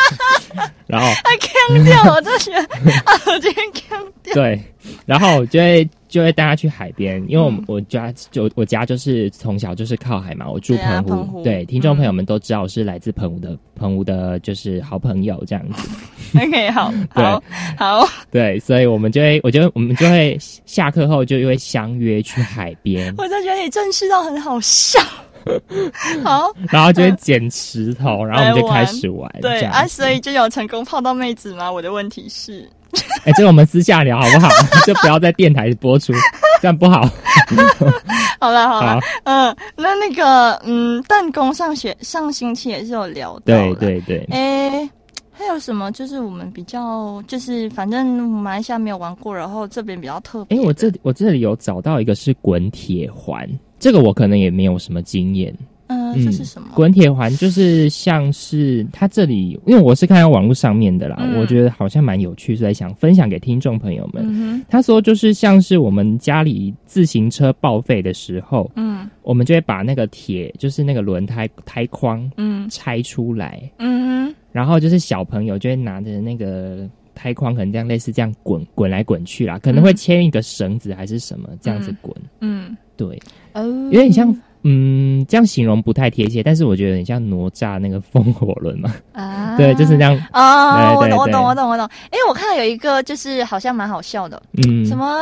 [0.87, 1.31] 然后他
[1.75, 4.35] 坑掉，我真的觉得啊，我今天坑掉。
[4.35, 4.61] 对，
[5.05, 7.65] 然后就会就会带他去海边，因为我们、嗯。
[7.67, 15.89] 我家就我家就是从小就是靠海嘛，我住对啊澎湖，对，听众嗯朋友们都知道我是来自澎湖的，澎湖的就是好朋友这样子，
[16.39, 17.25] OK，好，对。
[17.25, 17.43] 好，
[17.77, 25.01] 好，对，所以我们就会，我觉得我们就会下课后就会相约去海边，我就觉得你正式到很好笑。
[26.25, 31.71] 好，然后就会捡石头，然后我们就开始玩，对啊，所以就有成功泡到妹子吗？
[31.71, 32.69] 我的问题是，
[33.25, 34.49] 哎、这个我们私下聊好不好？
[34.87, 36.13] 就不要在电台播出，
[36.61, 37.09] 这样不好。
[38.41, 44.89] 好了好了好，嗯，那那个嗯，弹弓上学上星期也是有聊到对啦对对，哎，
[45.33, 45.91] 还有什么？
[45.93, 50.67] 就是我们比较，就是反正马来西亚没有玩过，然后这边比较特别哎、的。
[50.67, 55.55] 我这我这里有找到一个是滚铁环，这个我可能也没有什么经验。
[55.89, 56.69] 嗯、嗯这是什么？
[56.75, 61.39] 滚铁环就是像是它这里，因为我是看到网络上面的啦，嗯。
[61.39, 64.25] 我觉得好像蛮有趣，所以想分享给听众朋友们。
[64.27, 69.09] 嗯他说，就是像是我们家里自行车报废的时候，，嗯。
[69.23, 72.69] 我们就会把那个铁，就是那个轮胎胎框嗯。
[72.69, 82.13] 拆出来，嗯，然后就是小朋友就会拿着那个胎框，可能这样类似这样滚滚来滚去啦，可能会牵一个绳子还是什么这样子滚。
[82.41, 83.17] 嗯，对，
[83.65, 84.35] 有点像，
[84.69, 88.93] 嗯，这样形容不太贴切，但是我觉得很像哪吒那个风火轮嘛。
[89.13, 90.13] 啊， 对，就是这样。
[90.33, 91.89] 哦，我懂，我懂，我懂，我懂。
[92.11, 95.17] 哎，我看到有一个就是好像蛮好笑的，嗯，什么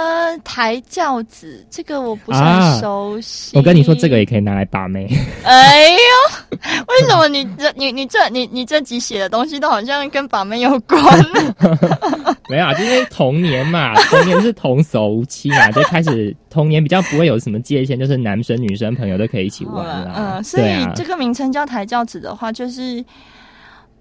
[0.44, 3.54] 抬轿子，这个我不是啊很熟悉。
[3.54, 5.06] 我跟你说，这个也可以拿来把妹。
[5.44, 10.98] 哎呦，为什么你这你你这你你这集写的东西都好像跟把妹有关
[11.34, 11.54] 呢？
[12.48, 20.14] 没有啊，就是童年嘛，童年是童叟无欺嘛，就开始童年比较不会有什么界限，就是男生女生朋友都可以一起玩啦。
[20.16, 23.04] 嗯，所以这个名称叫抬轿子的话，就是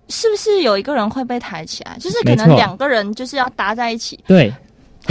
[0.08, 1.98] 是不是有一个人会被抬起来？
[2.00, 4.18] 就是可能两个人就是要搭在一起。
[4.28, 4.54] 对对，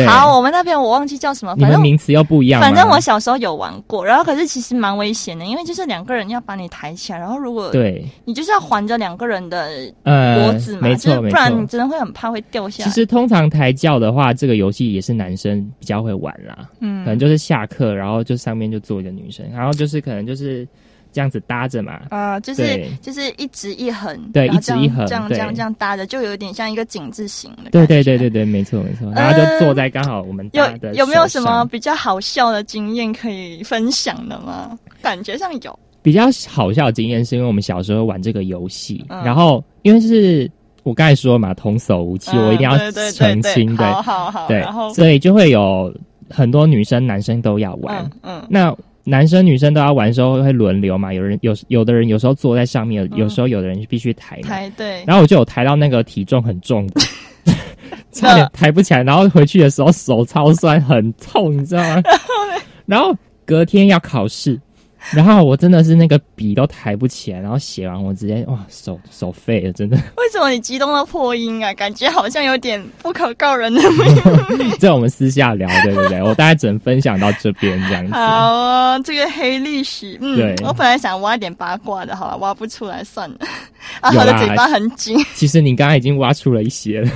[0.07, 2.61] 好，我们那边我忘记叫什么，反正名词又不一样。
[2.61, 9.68] 反正我小时候有玩过，然后可是其实蛮危险的，因为就是两个人要把你抬起来，然后如果对你就是要环着两个人的
[10.05, 11.66] 呃脖子嘛，没就是错不然你。
[11.66, 12.90] 真的会很怕会掉下来。
[12.90, 20.66] 其实通常抬轿的话，这个游戏也是男生比较会玩啦，嗯可能就是下课，然后就上面就坐一个女生，然后就是可能就是
[21.12, 27.70] 这样子搭着嘛，啊、就是就是一直一横，对一直一横对这样这样这样搭着，就有点像一个井字形的。
[27.70, 28.33] 对对对对。
[28.33, 34.79] 对，没错没错，然后就坐在刚好我们有有没有什么比较好笑的经验可以分享的吗？
[35.03, 35.79] 感觉上有。
[36.01, 40.51] 比较好笑的经验，是因为我们小时候玩这个游戏，嗯然后因为是
[40.83, 42.77] 我刚才说嘛，童叟无欺，我一定要
[43.12, 45.94] 澄清，对好好好，对所以就会有
[46.31, 48.03] 很多女生、男生都要玩。
[48.22, 54.40] 嗯嗯那男生女生都要玩的时候会轮流嘛，有人有有的人有时候坐在上面，有有时候有的人必须抬。
[54.42, 57.00] 抬对，然后我就有抬到那个体重很重的，
[58.12, 62.02] 差点抬不起来，然后回去的时候手超酸，很痛，你知道吗？
[62.86, 64.60] 然后隔天要考试，
[65.12, 69.96] 然后我真的是那个笔都抬不起来，然后写完我直接哇手手废了，真的。
[70.16, 71.74] 为什么你激动到破音啊？
[71.74, 76.22] 感觉好像有点不可告人的秘密 这我们私下聊，对不对？
[76.22, 78.12] 我大概只能分享到这边这样子。
[78.12, 83.36] 好啊，这个黑历史，嗯对，我本来想挖点八卦的，好了，挖不出来算了。
[84.00, 85.16] 啊，我的嘴巴很紧。
[85.34, 87.10] 其实你刚刚已经挖出了一些了，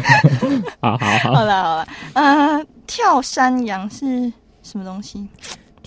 [0.80, 1.34] 好好好。
[1.34, 5.26] 好了好了，呃，跳山羊是什么东西？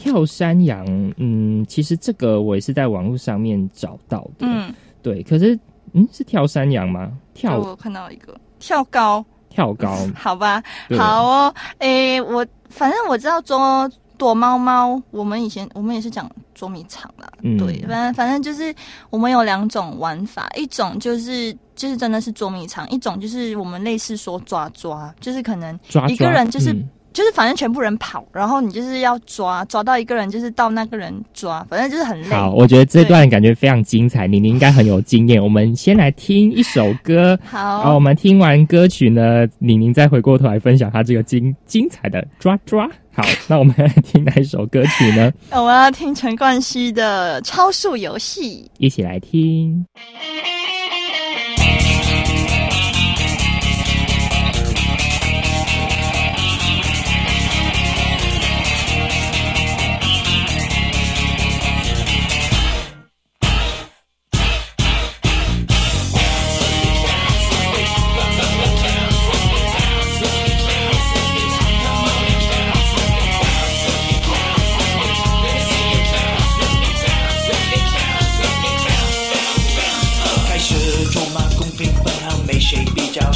[0.02, 0.86] 跳山羊，
[1.18, 5.22] 嗯，其实这个我也是在网络上面找到的，嗯，对。
[5.24, 5.60] 可是，
[5.92, 7.12] 嗯，是跳山羊吗？
[7.34, 8.34] 跳我看到一个。
[8.60, 10.64] 跳高，跳高， 好吧，
[10.98, 17.58] 好哦，诶，我反正我知道捉躲猫猫，我们以前我们也是讲捉迷藏啦，嗯。
[17.58, 18.74] 对，反正反正就是
[19.10, 26.90] 我们有两种玩法，一种就是就是真的是捉迷藏，一种就是我们类似说抓抓，就是可能抓一个人就是嗯
[27.20, 32.30] 就是反正全部人跑，然后你就是要抓，抓到一个人就是到那个人抓，反正就是很累。
[32.30, 35.44] 好，我觉得这段感觉非常精彩，你你应该很有经验。
[35.44, 42.90] 我们先来听一首歌，然后好我，们听完歌曲呢，李宁再回过头来分享他这个精精彩的抓抓。
[43.12, 45.30] 好，那我们来听哪一首歌曲呢？
[45.52, 49.86] 我们要听陈冠希的《超速游戏一起来听。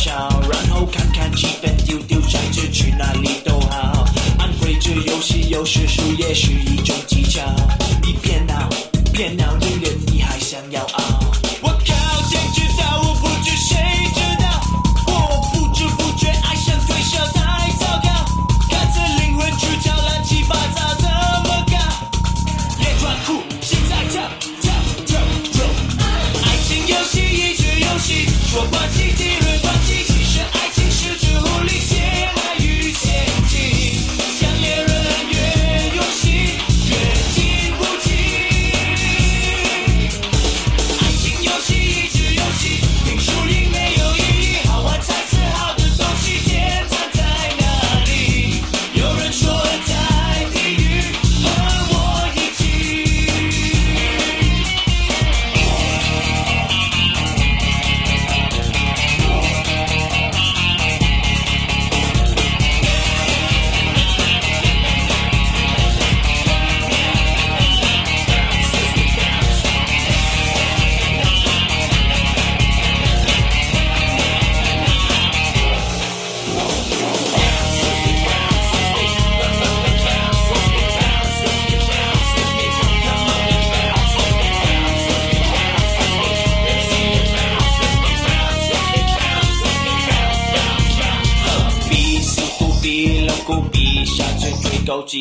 [0.10, 4.06] 然后看看气氛，丢丢骰子，去哪里都好。
[4.38, 7.42] 安徽这游戏有时输也是一种技巧。
[8.02, 8.68] 你别闹，
[9.14, 9.53] 别闹，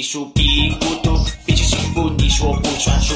[0.03, 3.15] 追求技术，比孤独，比起幸福，你说不算数。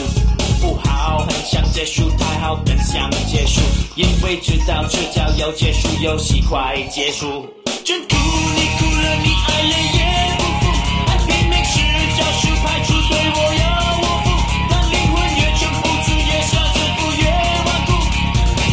[0.60, 3.60] 不好，很想结束，太好，更想结束，
[3.96, 7.48] 因为知道迟早要结束，游戏快结束。
[7.84, 8.14] 真哭，
[8.54, 9.98] 你哭了，你爱了也
[10.38, 10.64] 不服，
[11.08, 11.74] 爱拼命是
[12.16, 13.64] 教书，排除对我要
[13.98, 14.26] 我负，
[14.70, 17.26] 当灵魂越撑不住，越想征服越
[17.66, 17.90] 顽固。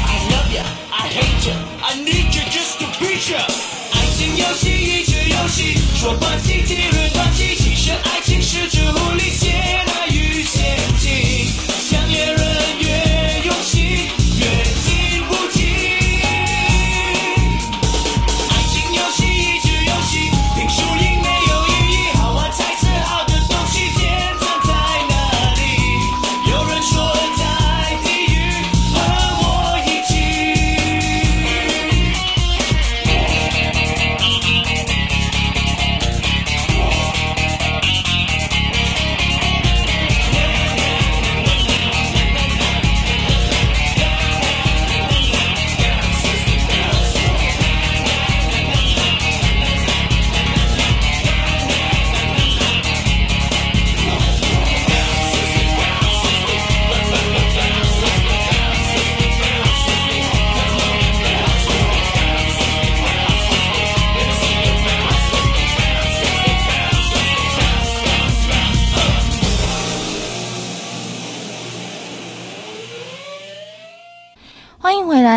[0.05, 0.61] I love you,
[0.91, 3.41] I hate you, I need you just to beat you。
[3.91, 6.32] 爱情游戏一直游戏，说关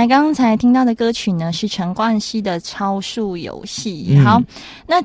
[0.06, 0.16] 来！
[0.16, 4.08] 刚才听到的歌曲呢是陈冠希的《超速游戏》。
[4.20, 4.40] 嗯好，
[4.86, 5.02] 那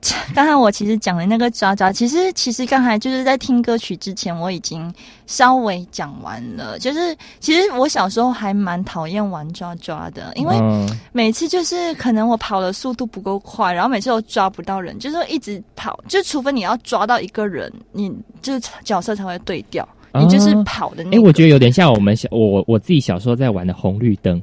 [0.32, 4.94] 刚才我其实讲的那个抓抓，其实其实刚才就是在听歌曲之前，我已经
[5.26, 6.78] 稍微讲完了。
[6.78, 18.08] 就是其实我小时候还蛮讨厌玩抓抓的，因为嗯每次就是可能我跑的速度不够快，然后每次都抓不到人，就是一直跑，就除非你要抓到一个人，你
[18.40, 19.86] 就是角色才会对调，
[20.20, 21.22] 你就是哦跑的那哎、个。
[21.22, 24.40] 我觉得有点像我们小我我自己小时候在玩的红绿灯，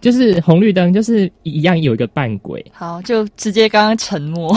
[0.00, 4.54] 就是红绿灯，就是一样有一个扮鬼，好，就直接刚刚沉默。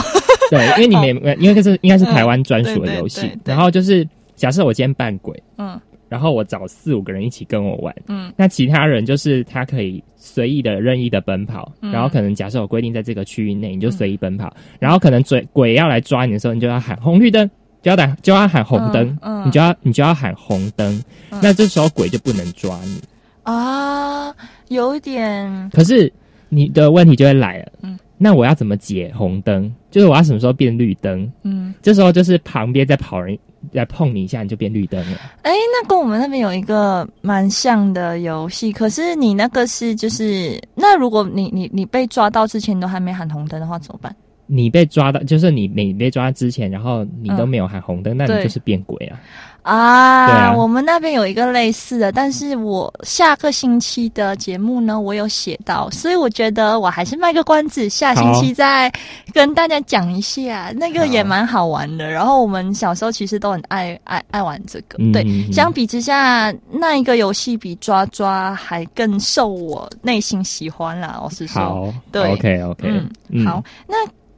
[0.50, 17.54] 对，因为你 没，因为这是应该是台湾专属的游戏然后就是假设我今天扮鬼，嗯然后我找四五个人一起跟我玩，嗯那其他人就是他可以随意的任意的奔跑，嗯然后可能假设我规定在这个区域内，你就随意奔跑，然后可能嘴鬼要来抓你的时候，你就要喊红绿灯，就
[17.90, 23.02] 要打就要喊红灯，嗯嗯你就要你就要喊红灯，嗯那这时候鬼就不能抓你。
[23.44, 24.34] 啊，
[24.70, 26.12] 有点可是
[26.50, 29.72] 你的问题就会来了，嗯那我要怎么解红灯？
[29.92, 31.30] 就是我要什么时候变绿灯？
[31.44, 33.38] 嗯，这时候就是旁边在跑人
[33.74, 35.18] 来碰你一下，你就变绿灯了。
[35.42, 44.16] 哎，那跟我们那边有一个蛮像的游戏，可是你那个是就是，那如果你你你被抓到之前都还没喊红灯的话怎么办？
[44.48, 49.20] 你被抓到，就是你你被抓之前，然后你都嗯没有喊红灯，那对你就是变鬼啊！
[49.66, 58.94] 啊，我们那边有一个类似的，但是我下个星期的节目呢，我有写到，所以我觉得我还是卖个关子，下星期再
[59.34, 62.08] 跟大家讲一下，那个也蛮好玩的。
[62.08, 65.26] 然后我们小时候其实都很爱爱爱玩这个，对。
[65.52, 71.20] 相比之下，那一个游戏比抓抓还更受我内心喜欢啦。
[71.24, 73.96] 我是说，对，OK OK，嗯，好，那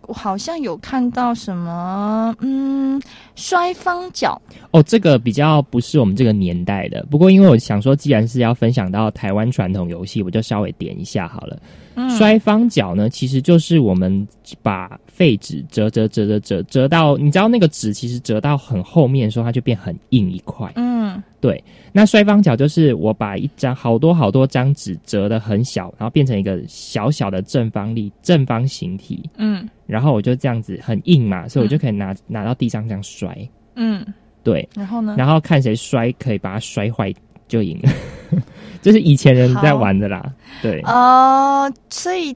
[0.08, 3.00] 我好像有看到什么，嗯，
[3.36, 4.42] 摔方角，
[4.72, 7.06] 哦，这个比较不是我们这个年代的。
[7.12, 11.60] 不过因为我想说，既然是要分享到台湾传统游戏，我就稍微点一下好了。
[11.96, 14.26] 嗯，摔方角呢，其实就是我们
[14.64, 20.72] 把废纸折折折折折折到，你知道那个纸其实折到很后面的时候，它就变很硬一块。
[20.76, 20.97] 嗯
[21.40, 33.38] 对，那摔方角就是我把一张好多好多张纸折的很小，然后变成一个小小的正方粒正方形体，嗯然后我就这样子很硬嘛，所以我就可以拿、拿到地上这样摔。
[33.76, 34.06] 嗯，
[34.44, 35.16] 对，然后呢？
[35.18, 37.14] 然后看谁摔可以把它摔坏
[37.48, 37.92] 就赢了，
[38.82, 40.34] 就是以前人在玩的啦。
[40.62, 42.36] 对，哦，所以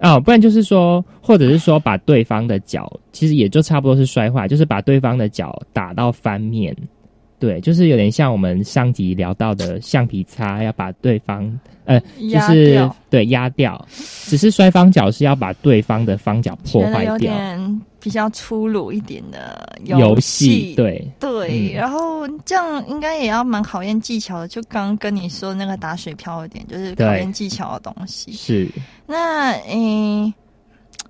[0.00, 6.76] 哦，不然就是说，或者是说把对方的脚，其实也就差不多是摔坏，就是把对方的脚打到翻面。
[7.42, 11.98] 对，就是有点像我们上集聊到的橡皮擦，要把对方呃，
[12.30, 17.18] 就是掉对压掉，只是摔方角是要把对方的方角破坏掉。
[17.18, 24.46] 点比较粗鲁一点的游戏戏，对对，嗯然后这样应该也要蛮考验技巧的。
[24.46, 28.30] 就刚刚跟你说那个打水漂一点，就是考验技巧的东西。
[28.32, 28.68] 是
[29.04, 30.32] 那诶、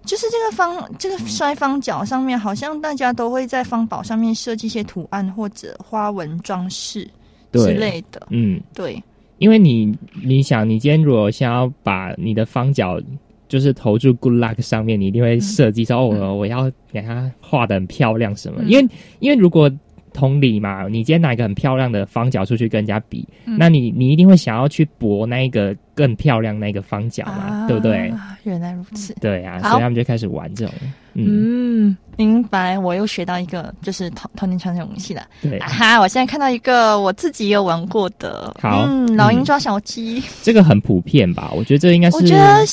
[0.05, 7.09] 就是这个方这个摔方角上面，好像大家都会在方宝上面设计一些图案或者花纹装饰
[7.53, 8.27] 之，类的。
[8.31, 9.03] 嗯，对，
[9.39, 13.01] 因为你你想，你今天如果想要把你的方角
[13.49, 18.63] 就是投注 good luck 上面，你一定会设计说、哦，我我要给它画的很漂亮什么。
[18.63, 18.89] 嗯因为
[19.21, 19.71] 因为如果
[20.13, 28.09] 同理嘛，你今天拿一个很漂亮的方角出去跟人家比，嗯那你你一定会想要去博那一个更漂亮那个方角嘛，对不对？
[28.11, 28.37] 啊？
[28.45, 29.15] 原来如此。
[29.21, 30.75] 对啊，所以他们就开始玩这种，
[31.15, 32.79] 嗯，嗯，明白。
[32.79, 35.23] 我又学到一个，就是童童年传统游戏了。
[35.41, 36.01] 对啊，哈！
[36.01, 41.51] 我现在看到一个我自己也有玩过的，好嗯，老鹰嗯抓小鸡，这个很普遍吧？
[41.55, 42.65] 我觉得这应该是我觉得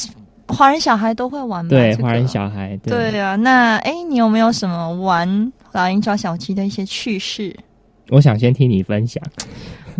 [0.47, 1.69] 华人小孩都会玩吧。
[1.69, 3.11] 这个对华人小孩对。
[3.11, 7.55] 对啊，那哎，你有没有什么玩老鹰抓小鸡的一些趣事？
[8.09, 9.23] 我想先听你分享，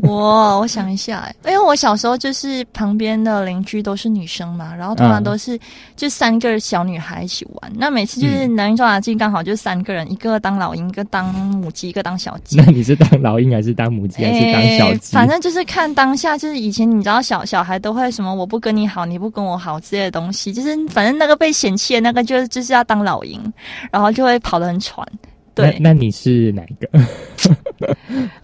[0.01, 5.59] 我我想一下，哎，因为我小时候就是旁边的邻居都是女生嘛，然后通常嗯都是
[5.95, 7.71] 就三个小女孩一起玩。
[7.75, 12.65] 那每次就是老鹰抓小鸡，刚好就三个人，一个当老鹰，一个当母鸡，一个当小鸡 那。
[12.71, 15.13] 你是当老鹰还是当母鸡还是当小诶鸡？
[15.13, 23.39] 反正就是看当下，就是以前你知道小小孩都会什么我不跟你好，你不跟我好之类的东西，就是反正那个被嫌弃的那个就就是要当老鹰，
[23.91, 25.07] 然后就会跑得很喘。
[25.61, 26.87] 对，那那你是哪一个？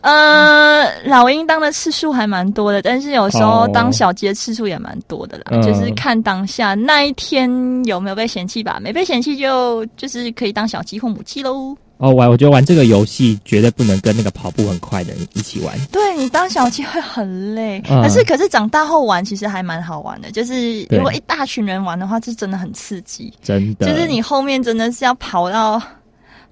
[0.01, 7.49] 呃，老鹰当的次数还蛮多的，但是有时候哦当小鸡的次数也蛮多的啦，嗯就是看当下那一天
[7.85, 11.75] 有没有被嫌弃吧，没被嫌弃就就是可以当小鸡或母鸡喽。
[11.97, 15.73] 哦，玩我觉得玩这个游戏绝对不能跟那个跑步很快的人一起玩。
[15.93, 23.87] 对你当小鸡会很累，嗯可是可是长大后玩其实还蛮好玩的，就是如果一大群人玩的话，是真的很刺激，真的。
[23.87, 25.81] 就是你后面真的是要跑到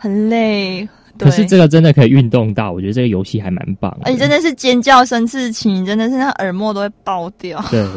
[0.03, 0.85] 很累。
[1.17, 3.99] 可是这个真的可以运动到，我觉得这个游戏还蛮棒的。
[4.03, 7.63] 而且真的是尖叫声刺激，你真的是那耳膜都会爆掉。
[7.69, 7.87] 对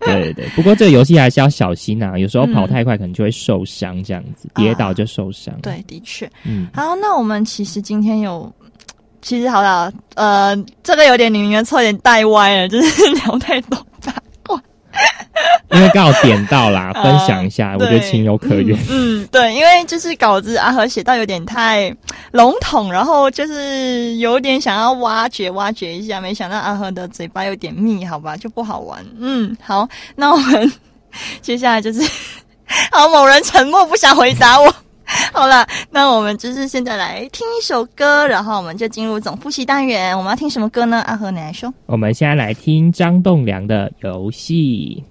[0.00, 6.30] 对对，不过这个游戏还是要小心啊，有时候嗯跑太快可能就会受伤，这样子、 跌倒就受伤。，对，的确。
[6.44, 8.52] 嗯，好，那我们其实今天有，
[9.22, 13.78] 其实好了，呃，这个有点你的错，有点带歪了，就是 聊太多。
[15.72, 18.78] 因为刚好点到啦，呃 分享一下，我觉得情有可原。
[18.90, 21.94] 嗯，对，因为就是稿子阿和写到有点太
[22.32, 29.04] 笼统，然后就是有点想要挖掘挖掘一下，没想到阿和的嘴巴有点密，好吧，就不好玩。
[29.18, 30.72] 嗯，好，那我们
[31.40, 32.02] 接下来就是，
[32.92, 34.74] 好，某人沉默不想回答我。
[35.32, 40.16] 好了，那我们就是现在来听一首歌，然后我们就进入总复习单元。
[40.16, 41.02] 我们要听什么歌呢？
[41.06, 41.72] 阿和，你来说。
[41.86, 45.02] 我们现在来听张栋梁的游戏。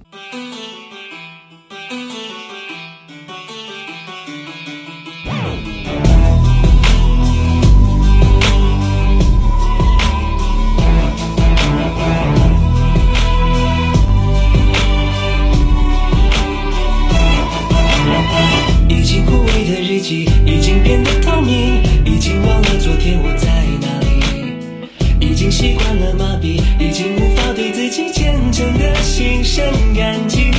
[23.03, 23.47] 天我在
[23.81, 30.51] 哪里，已经习惯了麻痹，已经无法对自己虔诚的心生感激。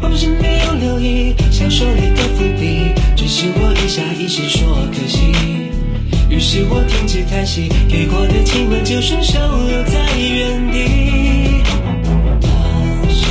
[0.00, 5.32] 我不是没有留意小说里的伏笔，只是我一下意识说可惜。
[6.28, 11.64] 于是我停止叹息，给过的亲吻就顺手留在原地。
[12.40, 12.50] 当
[13.10, 13.26] 时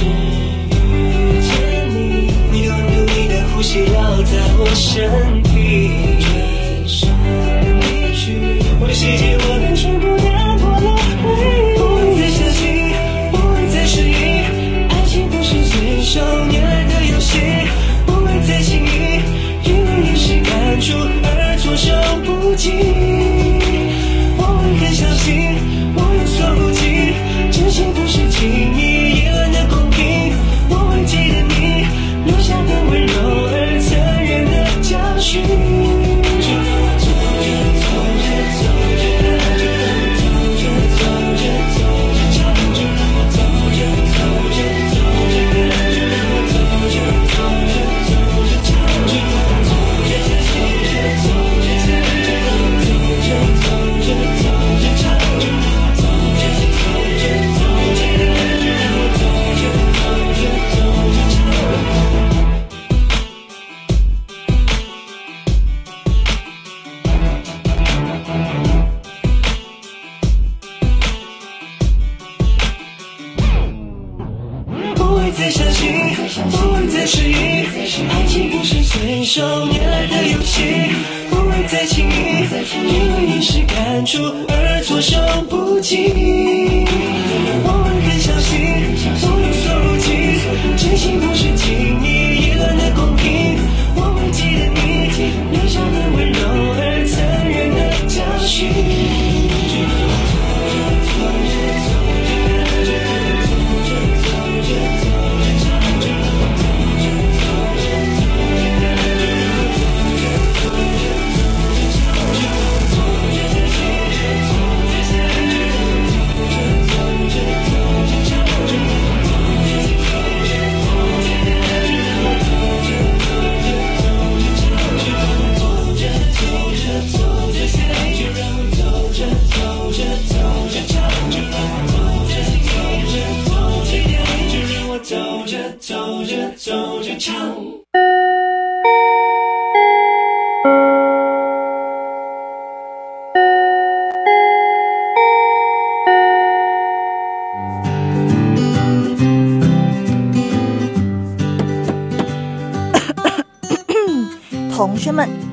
[0.75, 6.27] 遇见你，你的温度，你的呼吸绕在我身体，
[8.81, 10.87] 我的世界，我的全部，颠破的
[11.21, 12.59] 回忆，不会再想起，
[13.29, 14.47] 不会再失忆。
[14.87, 17.39] 爱情不是信手拈的游戏，
[18.05, 19.19] 不会再轻易
[19.67, 21.91] 因为一时感触而措手
[22.23, 22.98] 不及。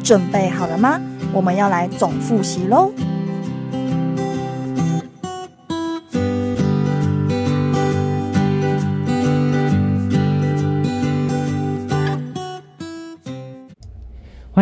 [0.06, 1.00] 准备好了吗？
[1.32, 2.92] 我们要来总复习喽。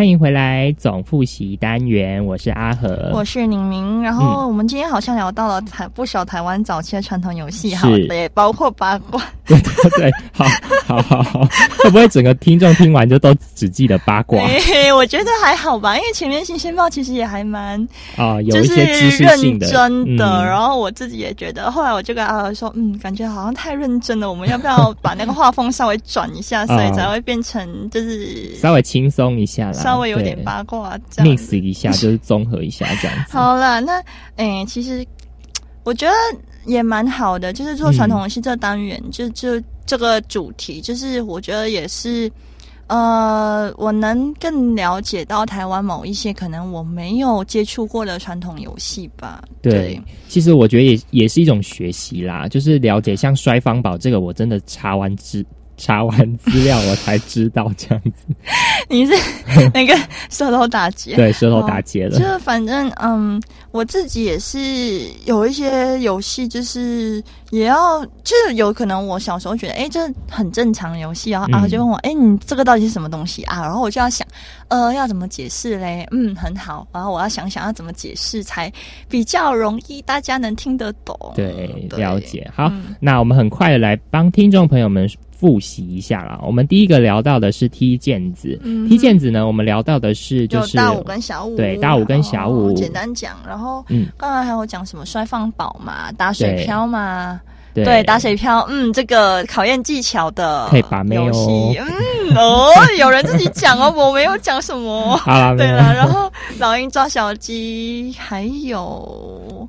[0.05, 4.02] 欢迎回来总复习单元，我是阿和，我是宁明。
[4.02, 9.22] 然后我们今天好像聊到了台不少台湾早期的传统游戏，好，也包括八卦。
[9.46, 10.44] 对对对，好，
[10.86, 11.40] 好，好，好，
[11.78, 14.38] 会不会整个听众听完就都只记得八卦？
[14.42, 17.80] 欸、 我觉得还好吧，因为前面新鲜报其实也还蛮
[18.16, 20.42] 啊， 有一些知识性的，真的。
[20.42, 29.93] 嗯、然后我自己也觉得，后来我就跟阿和说，嗯，感觉好像太认真了，我们要不要把那个画风稍微转一下，所以才会变成就是稍微轻松一下啦。
[29.95, 33.32] 稍微有点八卦这样，mix 一下就是综合一下这样子。
[33.36, 33.95] 好了，那
[34.36, 35.07] 诶、欸，其实
[35.84, 36.12] 我觉得
[36.66, 42.30] 也蛮好的，就是做传统游戏这单元，嗯、就就这个主题，就是我觉得也是，
[42.86, 49.42] 呃，我能更了解到台湾某一些可能我没有接触过的传统游戏吧。
[49.62, 55.45] 对，对其实我觉得也也是一种学习啦，就是了解像摔方宝这个，我真的查完之。
[55.77, 58.35] 查完资料我才知道这样子，
[58.89, 59.12] 你是
[59.75, 59.97] 那个
[60.31, 61.16] 舌头打结？
[61.16, 62.16] 对，舌头打结了。
[62.16, 64.59] 哦就反正嗯，我自己也是
[65.25, 70.01] 有一些游戏，就是也要，就是有可能我小时候觉得，哎，这
[70.31, 73.62] 很正常的游戏，然后啊就问我，哎、嗯，你这个到底是什么东西啊？
[73.62, 74.27] 然后我就要想，
[74.68, 76.07] 呃，要怎么解释嘞？
[76.12, 78.72] 嗯，很好，然后我要想想要怎么解释才
[79.09, 81.18] 比较容易大家能听得懂。
[81.35, 82.49] 对，了解。
[82.55, 85.09] 好，嗯、那我们很快的来帮听众朋友们。
[85.45, 88.59] 复习一下啦，我们第一个聊到的是踢毽子。
[88.62, 92.72] 嗯、踢毽子呢，我们聊到的是就是大五跟小五，对，大五跟小五。
[92.72, 97.38] 简单讲，然后嗯，刚才还有讲什么摔放宝嘛，打水漂嘛，
[97.74, 101.84] 对，对打水漂，嗯，这个考验技巧的可以把妹游戏，哦、
[102.30, 105.14] 嗯 哦，有人自己讲哦，我没有讲什么。
[105.18, 109.68] 好啦，对了，然后老鹰抓小鸡，还有。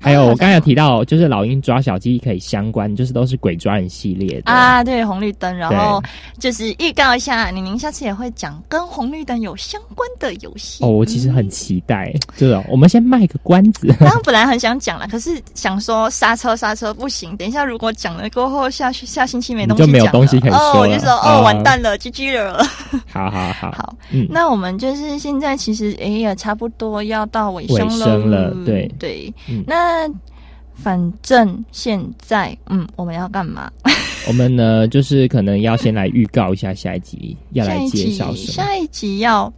[0.00, 4.84] 还有我刚才有提到，就是老鹰抓小鸡可以相关，就是都是鬼抓人系列的啊。
[4.84, 6.00] 对，红绿灯，然后
[6.38, 10.84] 就是预告一下，宁宁下次也会讲跟红绿灯有相关的游戏。
[10.84, 13.88] 哦，我其实很期待，就是、嗯、我们先卖个关子。
[13.98, 22.64] 刚刚本来很想讲了，可是想说刹车刹车不行，等一下如果讲了过后，下下星期没东西就没有东西可以说哦，我就说哦，完蛋了，GG 了。
[23.10, 29.87] 好好好，好，嗯，那我们就是现在其实哎呀差不多要到尾声了，尾声了，对对，嗯、那。
[30.74, 33.70] 反正现在，嗯，我们要干嘛？
[34.26, 38.52] 我们呢，就是可能要先来预告一下下一集要来介绍什么。
[38.52, 39.52] 下一集要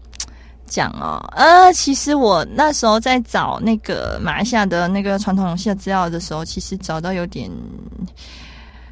[0.67, 7.51] 讲哦，呃，其实我那时候在找那个马来西亚的那个传统游戏的资料的时候，其实找到有点。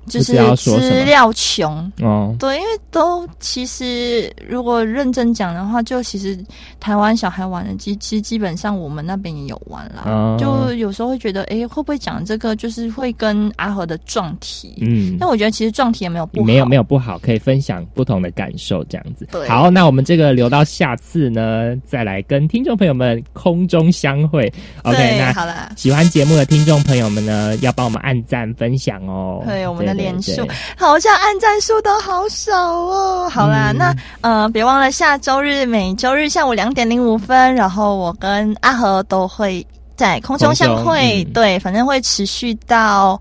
[0.08, 6.38] 就是资料穷哦，对，因为都其实如果认真讲的话，就其实
[6.80, 10.04] 台湾小孩玩的基，其实基本上我们那边也有玩啦。
[10.06, 14.78] 哦、就有时候会觉得，哎，会不会讲这个就是会跟阿和的撞题？
[14.80, 19.28] 嗯，但我觉得其实撞题也没有不好，没有没有不好，可以分享不同的感受，这样子。
[19.30, 24.50] 对，好，那我们这个留到下次呢，再来跟听众朋友们空中相会。
[24.84, 29.42] OK，那好了，喜欢节目的听众朋友们呢，要帮我们按赞分享哦。
[29.46, 29.97] 对，我们的。
[29.98, 30.46] 连数
[30.76, 33.28] 好像按赞数都好少哦。
[33.28, 41.24] 好啦，嗯、那呃，别忘了下周日每周日下午两点零五分，然后我跟阿和都会在空中相会。
[41.24, 43.20] 嗯、对，反正会持续到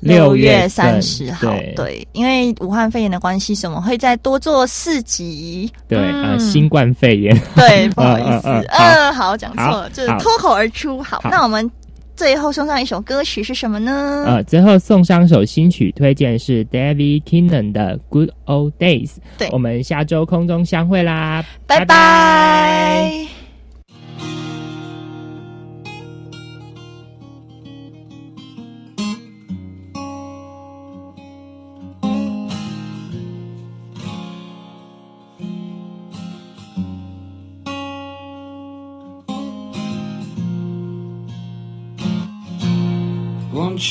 [0.00, 1.74] 六月三十号，对。
[1.76, 5.70] 对，因为武汉肺炎的关系，所以我们会再多做四集。
[5.88, 10.18] 对呃，嗯新冠肺炎，对，不好意思， 嗯好，讲错了，就是好。
[10.18, 11.02] 脱口而出。
[11.02, 11.30] 好，好。
[11.30, 11.70] 那我们
[12.20, 14.24] 最后送上一首歌曲是什么呢？
[14.26, 19.08] 呃，最后送上首新曲，推荐是 David kennan 的《Good Old Days》。
[19.38, 23.29] 对我们下周空中相会啦，拜拜。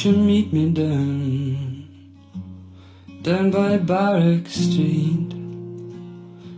[0.05, 1.87] You meet me down,
[3.21, 5.33] down by Barrack Street,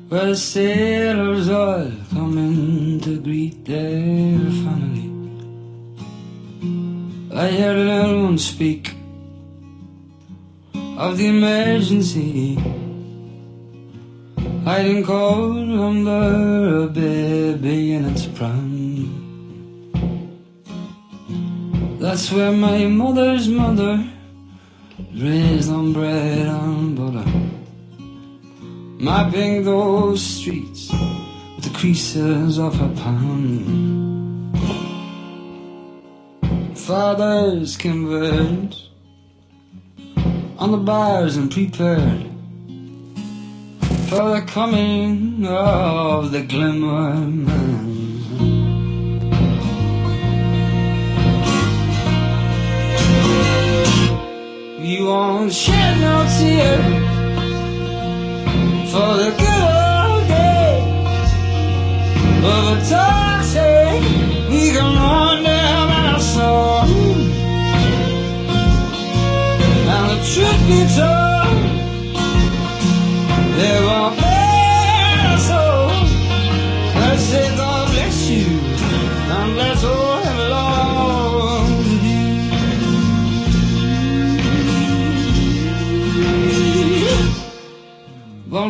[0.09, 5.09] where the sailors all come in to greet their family?
[7.33, 8.93] I heard an one speak
[10.75, 12.55] of the emergency,
[14.65, 19.20] hiding cold under a baby in its pram.
[22.11, 24.05] That's where my mother's mother
[25.15, 27.23] raised on bread and butter,
[28.99, 30.91] mapping those streets
[31.55, 34.51] with the creases of her palm.
[36.75, 38.89] Fathers converged
[40.57, 42.27] on the bars and prepared
[44.09, 47.80] for the coming of the glimmer man.
[54.91, 56.77] You won't shed no tear
[58.91, 61.31] for the good old days
[62.43, 64.01] of a toxic
[64.73, 66.83] can run down my soul.
[69.93, 71.55] And the truth be told,
[73.57, 74.30] there won't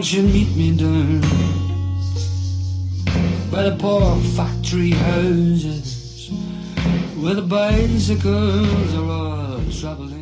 [0.02, 1.22] Won't you meet me down
[3.52, 6.32] by the pork factory houses
[7.20, 10.21] where the bicycles are all traveling?